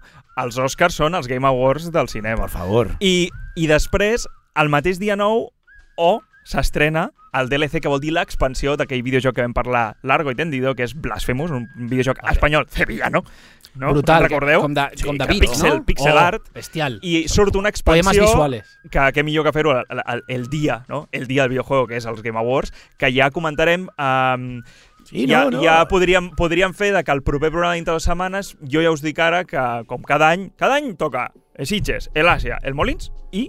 [0.43, 2.49] els Oscars són els Game Awards del cinema.
[2.49, 2.91] por favor.
[2.99, 4.27] I, I després,
[4.59, 5.47] el mateix dia 9,
[5.97, 6.11] o
[6.51, 10.75] s'estrena el DLC, que vol dir l'expansió d'aquell videojoc que vam parlar largo i tendido,
[10.75, 13.23] que és Blasphemous, un videojoc espanyol sevillano.
[13.79, 13.93] No?
[13.95, 14.25] Brutal.
[14.25, 14.65] Recordeu?
[14.65, 15.85] Com de, Sí, com de beat, pixel, no?
[15.87, 16.49] pixel oh, art.
[16.55, 16.99] Bestial.
[17.07, 18.67] I surt una expansió visuales.
[18.91, 21.05] que, que millor que fer-ho el, el, el dia, no?
[21.13, 23.89] El dia del videojuego, que és els Game Awards, que ja comentarem...
[23.97, 24.63] Um,
[25.11, 25.63] Sí, ja, no, no.
[25.65, 29.01] ja podríem, podríem fer de que el proper programa dintre dues setmanes jo ja us
[29.03, 33.49] dic ara que, com cada any, cada any toca Sitges, el Asia, el Molins i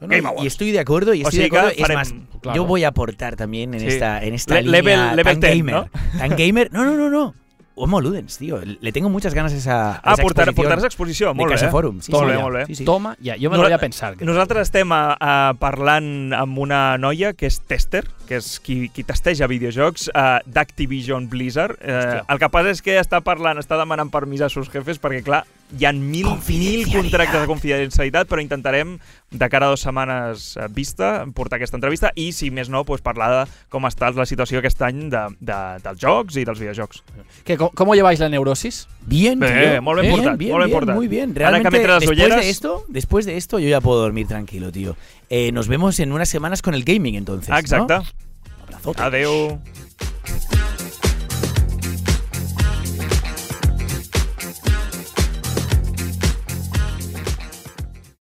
[0.00, 1.84] No, no, Game y estoy de acuerdo, y O estoy de sigui que acuerdo.
[1.86, 2.56] Es más, claro.
[2.56, 3.86] yo voy a aportar también en Sí.
[3.88, 4.80] esta, en esta Le- línea
[5.12, 5.74] level- level tan 10, gamer.
[5.74, 6.18] ¿no?
[6.18, 6.72] Tan gamer.
[6.72, 7.34] No, no, no, no.
[7.82, 8.60] Homo Ludens, tío.
[8.62, 11.48] Le tengo muchas ganas a esa, a Ah, esa portar, exposición portaràs exposició, de molt
[11.48, 11.54] bé.
[11.54, 11.70] Casa eh?
[11.70, 12.00] Forum.
[12.02, 12.42] Sí, Molt sí, bé, ja.
[12.42, 12.66] molt bé.
[12.66, 12.84] Sí, sí.
[12.84, 14.20] Toma, ja, jo me No- lo voy a pensar.
[14.22, 19.02] Nosaltres estem uh, uh, parlant amb una noia que és tester, que és qui, qui
[19.04, 21.78] testeja videojocs uh, d'Activision Blizzard.
[21.80, 22.24] Uh, Hòstia.
[22.28, 25.46] el que passa és que està parlant, està demanant permís a sus jefes perquè, clar,
[25.78, 28.96] hi ha mil, mil contractes de confidencialitat, però intentarem,
[29.30, 33.00] de cara a dues setmanes eh, vista, portar aquesta entrevista i, si més no, pues,
[33.00, 37.04] parlar de com està la situació aquest any de, de, dels jocs i dels videojocs.
[37.44, 38.88] ¿Qué, cómo, ¿Cómo lleváis la neurosis?
[39.06, 39.82] Bien, Bé, tío.
[39.82, 40.96] molt ben bien, portat, bien, molt ben bien, portat.
[40.96, 41.30] Muy bien.
[41.30, 44.00] Ara que Realmente, metre les después ulleres- de esto, después de esto, yo ya puedo
[44.00, 44.96] dormir tranquilo, tío.
[45.30, 47.50] Eh, nos vemos en unas semanas con el gaming, entonces.
[47.52, 47.94] Ah, exacte.
[47.94, 48.04] ¿no?
[48.66, 49.02] Abrazote.
[49.02, 49.60] Adeu.